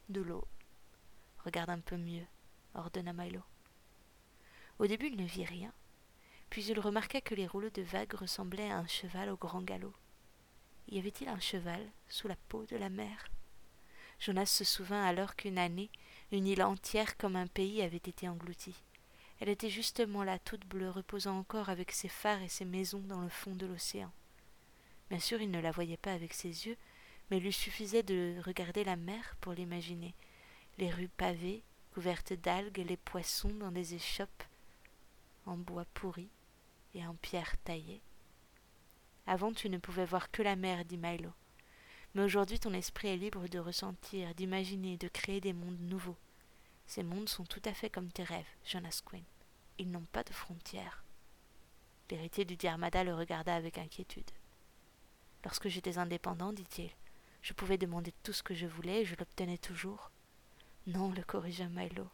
De 0.09 0.21
l'eau. 0.21 0.47
Regarde 1.45 1.71
un 1.71 1.81
peu 1.81 1.97
mieux, 1.97 2.27
ordonna 2.75 3.13
Milo. 3.13 3.43
Au 4.79 4.87
début, 4.87 5.09
il 5.09 5.17
ne 5.17 5.27
vit 5.27 5.45
rien, 5.45 5.73
puis 6.51 6.65
il 6.65 6.81
remarqua 6.81 7.21
que 7.21 7.35
les 7.35 7.47
rouleaux 7.47 7.71
de 7.71 7.83
vagues 7.83 8.15
ressemblaient 8.15 8.71
à 8.71 8.79
un 8.79 8.87
cheval 8.87 9.31
au 9.31 9.37
grand 9.37 9.63
galop. 9.63 9.95
Y 10.89 10.99
avait-il 10.99 11.29
un 11.29 11.41
cheval 11.41 11.85
sous 12.09 12.29
la 12.29 12.37
peau 12.49 12.65
de 12.67 12.77
la 12.77 12.89
mer? 12.89 13.29
Jonas 14.19 14.47
se 14.47 14.65
souvint 14.65 15.05
alors 15.05 15.37
qu'une 15.37 15.59
année, 15.59 15.91
une 16.33 16.47
île 16.47 16.63
entière 16.63 17.17
comme 17.17 17.37
un 17.37 17.47
pays 17.47 17.83
avait 17.83 17.97
été 17.97 18.29
engloutie. 18.29 18.83
Elle 19.41 19.49
était 19.49 19.71
justement 19.71 20.25
là, 20.25 20.39
toute 20.39 20.67
bleue, 20.67 20.91
reposant 20.91 21.39
encore 21.39 21.69
avec 21.69 21.93
ses 21.93 22.09
phares 22.09 22.43
et 22.43 22.49
ses 22.49 22.65
maisons 22.65 23.01
dans 23.01 23.21
le 23.21 23.29
fond 23.29 23.55
de 23.55 23.67
l'océan. 23.67 24.11
Bien 25.11 25.19
sûr, 25.19 25.41
il 25.41 25.51
ne 25.51 25.61
la 25.61 25.71
voyait 25.71 25.99
pas 25.99 26.13
avec 26.13 26.33
ses 26.33 26.67
yeux, 26.67 26.77
mais 27.31 27.39
il 27.39 27.45
lui 27.45 27.53
suffisait 27.53 28.03
de 28.03 28.37
regarder 28.45 28.85
la 28.85 28.97
mer 28.97 29.37
pour 29.41 29.53
l'imaginer. 29.53 30.15
Les 30.79 30.91
rues 30.91 31.09
pavées, 31.09 31.63
couvertes 31.93 32.33
d'algues, 32.33 32.85
les 32.87 32.97
poissons 32.97 33.55
dans 33.55 33.71
des 33.71 33.95
échoppes 33.95 34.45
en 35.47 35.57
bois 35.57 35.87
pourri 35.95 36.29
et 36.95 37.07
en 37.07 37.15
pierre 37.15 37.57
taillée. 37.65 38.03
Avant 39.27 39.53
tu 39.53 39.69
ne 39.69 39.79
pouvais 39.79 40.05
voir 40.05 40.31
que 40.31 40.43
la 40.43 40.57
mer, 40.57 40.85
dit 40.85 40.99
Milo. 40.99 41.31
Mais 42.15 42.23
aujourd'hui 42.23 42.59
ton 42.59 42.73
esprit 42.73 43.09
est 43.09 43.17
libre 43.17 43.49
de 43.49 43.59
ressentir, 43.59 44.35
d'imaginer, 44.35 44.97
de 44.97 45.09
créer 45.09 45.41
des 45.41 45.53
mondes 45.53 45.81
nouveaux. 45.81 46.17
Ces 46.87 47.03
mondes 47.03 47.29
sont 47.29 47.45
tout 47.45 47.63
à 47.65 47.75
fait 47.75 47.91
comme 47.91 48.13
tes 48.13 48.23
rêves, 48.23 48.47
Jonas 48.65 49.01
Quinn. 49.05 49.25
Ils 49.79 49.91
n'ont 49.91 50.07
pas 50.13 50.23
de 50.25 50.33
frontières. 50.33 51.05
L'héritier 52.11 52.45
du 52.45 52.57
Diarmada 52.57 53.03
le 53.03 53.15
regarda 53.15 53.55
avec 53.55 53.79
inquiétude. 53.79 54.31
Lorsque 55.45 55.69
j'étais 55.69 55.99
indépendant, 55.99 56.53
dit-il, 56.53 56.91
je 57.43 57.53
pouvais 57.53 57.79
demander 57.79 58.13
tout 58.23 58.33
ce 58.33 58.43
que 58.43 58.55
je 58.55 58.67
voulais 58.67 59.03
et 59.03 59.05
je 59.05 59.17
l'obtenais 59.17 59.59
toujours. 59.59 60.11
Non, 60.87 61.11
le 61.11 61.23
corrigea 61.23 61.69
Milo. 61.69 62.09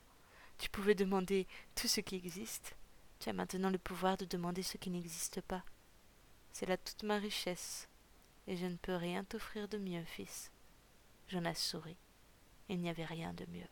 Tu 0.59 0.71
pouvais 0.71 0.95
demander 0.95 1.47
tout 1.75 1.89
ce 1.89 2.01
qui 2.01 2.17
existe. 2.17 2.75
Tu 3.19 3.29
as 3.29 3.33
maintenant 3.33 3.71
le 3.71 3.79
pouvoir 3.79 4.17
de 4.17 4.25
demander 4.25 4.63
ce 4.63 4.79
qui 4.79 4.91
n'existe 4.91 5.41
pas. 5.43 5.63
C'est 6.53 6.67
là 6.67 6.77
toute 6.77 7.03
ma 7.03 7.19
richesse, 7.19 7.89
et 8.47 8.57
je 8.57 8.67
ne 8.67 8.77
peux 8.77 8.97
rien 8.97 9.25
t'offrir 9.25 9.69
de 9.69 9.79
mieux, 9.79 10.05
fils. 10.05 10.51
Jonas 11.29 11.55
sourit. 11.55 11.97
Il 12.69 12.81
n'y 12.81 12.91
avait 12.91 13.05
rien 13.05 13.33
de 13.33 13.47
mieux. 13.47 13.69